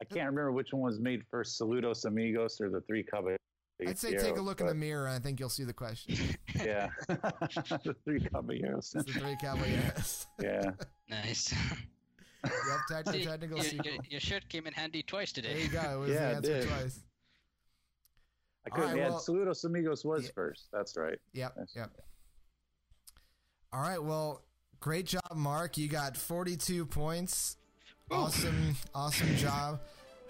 I 0.00 0.04
can't 0.04 0.26
remember 0.26 0.50
which 0.52 0.72
one 0.72 0.82
was 0.82 0.98
made 0.98 1.22
first, 1.30 1.58
Saludos 1.60 2.04
Amigos 2.04 2.60
or 2.60 2.70
the 2.70 2.80
Three 2.82 3.04
Caballeros. 3.04 3.38
I'd 3.80 3.98
say 3.98 4.16
take 4.16 4.36
a 4.36 4.40
look 4.40 4.60
in 4.60 4.66
the 4.68 4.74
mirror, 4.74 5.06
and 5.06 5.16
I 5.16 5.18
think 5.18 5.40
you'll 5.40 5.48
see 5.48 5.64
the 5.64 5.72
question. 5.72 6.16
Yeah, 6.54 6.90
the 7.08 7.96
Three 8.04 8.20
Caballeros. 8.20 8.94
It's 8.94 9.04
the 9.12 9.18
three 9.18 9.36
caballeros. 9.40 10.26
Yeah, 10.40 10.70
Nice. 11.08 11.52
yep, 12.44 12.52
technical, 12.88 13.12
See, 13.14 13.24
technical 13.24 13.56
your, 13.56 13.64
sequel. 13.64 13.92
your, 13.92 14.02
your 14.10 14.20
shirt 14.20 14.48
came 14.48 14.66
in 14.68 14.72
handy 14.74 15.02
twice 15.02 15.32
today. 15.32 15.54
There 15.54 15.62
you 15.62 15.68
go. 15.68 15.80
It 15.80 15.98
was 16.00 16.10
Yeah, 16.10 16.28
the 16.30 16.36
answer 16.36 16.52
did. 16.60 16.68
twice. 16.68 17.00
I 18.66 18.70
couldn't. 18.70 18.90
right, 18.90 18.98
yeah, 18.98 19.08
well- 19.08 19.20
Saludos 19.20 19.64
Amigos 19.64 20.04
was 20.04 20.24
Yeah. 20.26 20.30
first. 20.34 20.68
That's 20.72 20.96
right. 20.96 21.18
Yep, 21.32 21.54
Yes. 21.58 21.72
yep. 21.74 21.90
All 23.72 23.80
right, 23.80 24.02
well, 24.02 24.42
great 24.78 25.06
job, 25.06 25.22
Mark. 25.34 25.76
You 25.78 25.88
got 25.88 26.16
42 26.16 26.86
points. 26.86 27.56
Awesome, 28.10 28.76
awesome 28.94 29.34
job. 29.36 29.80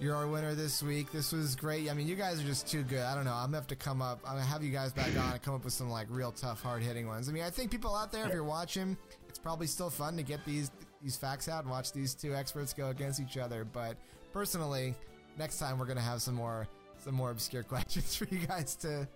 You're 0.03 0.17
our 0.17 0.27
winner 0.27 0.57
this 0.57 0.83
week. 0.83 1.13
This 1.13 1.31
was 1.31 1.55
great. 1.55 1.89
I 1.89 1.95
mean, 1.95 2.09
you 2.09 2.17
guys 2.17 2.41
are 2.41 2.45
just 2.45 2.67
too 2.67 2.83
good. 2.83 3.03
I 3.03 3.15
don't 3.15 3.25
know. 3.25 3.35
I'm 3.35 3.47
gonna 3.47 3.59
have 3.59 3.69
to 3.69 3.77
come 3.77 4.03
up. 4.03 4.19
I'm 4.27 4.33
gonna 4.33 4.45
have 4.45 4.65
you 4.65 4.73
guys 4.73 4.93
back 4.93 5.17
on 5.17 5.33
and 5.33 5.41
come 5.41 5.55
up 5.55 5.63
with 5.63 5.75
some 5.75 5.91
like 5.91 6.09
real 6.11 6.33
tough, 6.33 6.61
hard 6.61 6.83
hitting 6.83 7.07
ones. 7.07 7.29
I 7.29 7.33
mean, 7.33 7.45
I 7.45 7.51
think 7.51 7.71
people 7.71 7.95
out 7.95 8.11
there, 8.11 8.27
if 8.27 8.33
you're 8.33 8.43
watching, 8.43 8.97
it's 9.29 9.39
probably 9.39 9.69
still 9.69 9.91
fun 9.91 10.17
to 10.17 10.25
get 10.25 10.45
these 10.45 10.73
these 11.05 11.17
facts 11.17 11.49
out 11.49 11.63
and 11.63 11.71
watch 11.71 11.93
these 11.93 12.17
two 12.17 12.35
experts 12.35 12.73
go 12.73 12.89
against 12.89 13.21
each 13.21 13.39
other. 13.39 13.65
But 13.65 13.97
personally, 14.33 14.97
next 15.39 15.61
time 15.61 15.79
we're 15.79 15.87
gonna 15.87 16.01
have 16.01 16.21
some 16.21 16.35
more 16.35 16.67
some 16.99 17.15
more 17.15 17.31
obscure 17.31 17.63
questions 17.63 18.17
for 18.17 18.25
you 18.25 18.45
guys 18.45 18.75
to 18.77 19.07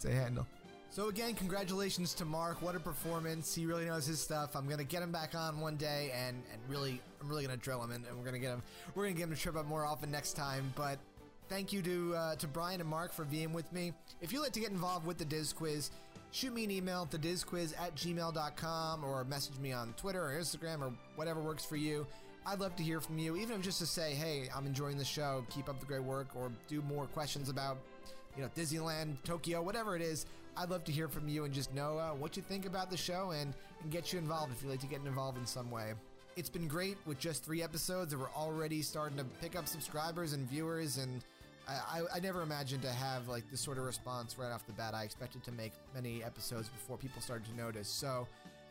to 0.00 0.10
handle. 0.10 0.46
So 0.94 1.08
again, 1.08 1.34
congratulations 1.34 2.14
to 2.14 2.24
Mark. 2.24 2.62
What 2.62 2.76
a 2.76 2.78
performance! 2.78 3.52
He 3.52 3.66
really 3.66 3.84
knows 3.84 4.06
his 4.06 4.20
stuff. 4.20 4.54
I'm 4.54 4.68
gonna 4.68 4.84
get 4.84 5.02
him 5.02 5.10
back 5.10 5.34
on 5.34 5.58
one 5.58 5.74
day, 5.74 6.12
and 6.14 6.40
and 6.52 6.62
really, 6.68 7.00
I'm 7.20 7.28
really 7.28 7.44
gonna 7.44 7.56
drill 7.56 7.82
him, 7.82 7.90
and, 7.90 8.06
and 8.06 8.16
we're 8.16 8.24
gonna 8.24 8.38
get 8.38 8.50
him. 8.50 8.62
We're 8.94 9.02
gonna 9.02 9.16
get 9.16 9.24
him 9.24 9.34
to 9.34 9.36
trip 9.36 9.56
up 9.56 9.66
more 9.66 9.84
often 9.84 10.12
next 10.12 10.34
time. 10.34 10.72
But 10.76 11.00
thank 11.48 11.72
you 11.72 11.82
to 11.82 12.14
uh, 12.14 12.36
to 12.36 12.46
Brian 12.46 12.80
and 12.80 12.88
Mark 12.88 13.12
for 13.12 13.24
being 13.24 13.52
with 13.52 13.72
me. 13.72 13.92
If 14.20 14.32
you'd 14.32 14.42
like 14.42 14.52
to 14.52 14.60
get 14.60 14.70
involved 14.70 15.04
with 15.04 15.18
the 15.18 15.24
Dis 15.24 15.52
Quiz, 15.52 15.90
shoot 16.30 16.54
me 16.54 16.62
an 16.62 16.70
email 16.70 17.08
at 17.12 17.20
thedisquiz 17.20 17.74
at 17.76 17.96
gmail.com 17.96 19.02
or 19.02 19.24
message 19.24 19.58
me 19.58 19.72
on 19.72 19.94
Twitter 19.94 20.24
or 20.24 20.38
Instagram 20.38 20.80
or 20.80 20.92
whatever 21.16 21.40
works 21.40 21.64
for 21.64 21.74
you. 21.74 22.06
I'd 22.46 22.60
love 22.60 22.76
to 22.76 22.84
hear 22.84 23.00
from 23.00 23.18
you, 23.18 23.34
even 23.34 23.56
if 23.56 23.62
just 23.62 23.80
to 23.80 23.86
say, 23.86 24.14
hey, 24.14 24.48
I'm 24.54 24.64
enjoying 24.64 24.98
the 24.98 25.04
show, 25.04 25.44
keep 25.50 25.68
up 25.68 25.80
the 25.80 25.86
great 25.86 26.04
work, 26.04 26.28
or 26.36 26.52
do 26.68 26.82
more 26.82 27.06
questions 27.06 27.48
about 27.48 27.78
you 28.36 28.42
know, 28.42 28.50
Disneyland, 28.56 29.16
Tokyo, 29.24 29.62
whatever 29.62 29.96
it 29.96 30.02
is. 30.02 30.26
I'd 30.56 30.70
love 30.70 30.84
to 30.84 30.92
hear 30.92 31.08
from 31.08 31.28
you 31.28 31.44
and 31.44 31.52
just 31.52 31.74
know 31.74 31.98
uh, 31.98 32.10
what 32.10 32.36
you 32.36 32.42
think 32.42 32.66
about 32.66 32.90
the 32.90 32.96
show 32.96 33.30
and, 33.30 33.54
and 33.82 33.90
get 33.90 34.12
you 34.12 34.18
involved 34.18 34.52
if 34.52 34.62
you'd 34.62 34.70
like 34.70 34.80
to 34.80 34.86
get 34.86 35.00
involved 35.04 35.38
in 35.38 35.46
some 35.46 35.70
way. 35.70 35.94
It's 36.36 36.50
been 36.50 36.68
great 36.68 36.96
with 37.06 37.18
just 37.18 37.44
three 37.44 37.62
episodes 37.62 38.12
and 38.12 38.20
we're 38.20 38.30
already 38.36 38.82
starting 38.82 39.16
to 39.18 39.24
pick 39.40 39.56
up 39.56 39.68
subscribers 39.68 40.32
and 40.32 40.48
viewers, 40.48 40.98
and 40.98 41.22
I, 41.68 41.72
I, 42.00 42.16
I 42.16 42.20
never 42.20 42.42
imagined 42.42 42.82
to 42.82 42.90
have 42.90 43.28
like 43.28 43.48
this 43.50 43.60
sort 43.60 43.78
of 43.78 43.84
response 43.84 44.36
right 44.38 44.50
off 44.50 44.66
the 44.66 44.72
bat. 44.72 44.94
I 44.94 45.04
expected 45.04 45.44
to 45.44 45.52
make 45.52 45.72
many 45.94 46.24
episodes 46.24 46.68
before 46.68 46.96
people 46.96 47.22
started 47.22 47.46
to 47.46 47.56
notice. 47.56 47.88
So 47.88 48.26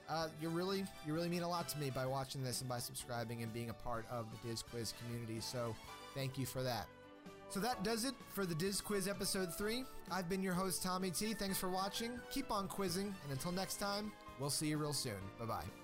uh, 0.09 0.27
you 0.41 0.49
really 0.49 0.83
you 1.07 1.13
really 1.13 1.29
mean 1.29 1.43
a 1.43 1.49
lot 1.49 1.67
to 1.69 1.77
me 1.77 1.89
by 1.89 2.05
watching 2.05 2.43
this 2.43 2.59
and 2.59 2.69
by 2.69 2.79
subscribing 2.79 3.43
and 3.43 3.53
being 3.53 3.69
a 3.69 3.73
part 3.73 4.05
of 4.11 4.25
the 4.31 4.49
Dis 4.49 4.61
Quiz 4.61 4.93
community. 5.01 5.39
So 5.39 5.75
thank 6.13 6.37
you 6.37 6.45
for 6.45 6.61
that. 6.63 6.87
So 7.53 7.59
that 7.59 7.83
does 7.83 8.03
it 8.03 8.15
for 8.33 8.47
the 8.47 8.55
Dis 8.55 8.81
Quiz 8.81 9.07
episode 9.07 9.53
3. 9.53 9.85
I've 10.09 10.27
been 10.27 10.41
your 10.41 10.55
host, 10.55 10.81
Tommy 10.81 11.11
T. 11.11 11.35
Thanks 11.35 11.59
for 11.59 11.69
watching. 11.69 12.19
Keep 12.31 12.49
on 12.49 12.67
quizzing, 12.67 13.13
and 13.21 13.31
until 13.31 13.51
next 13.51 13.75
time, 13.75 14.11
we'll 14.39 14.49
see 14.49 14.65
you 14.65 14.77
real 14.79 14.91
soon. 14.91 15.21
Bye 15.37 15.45
bye. 15.45 15.82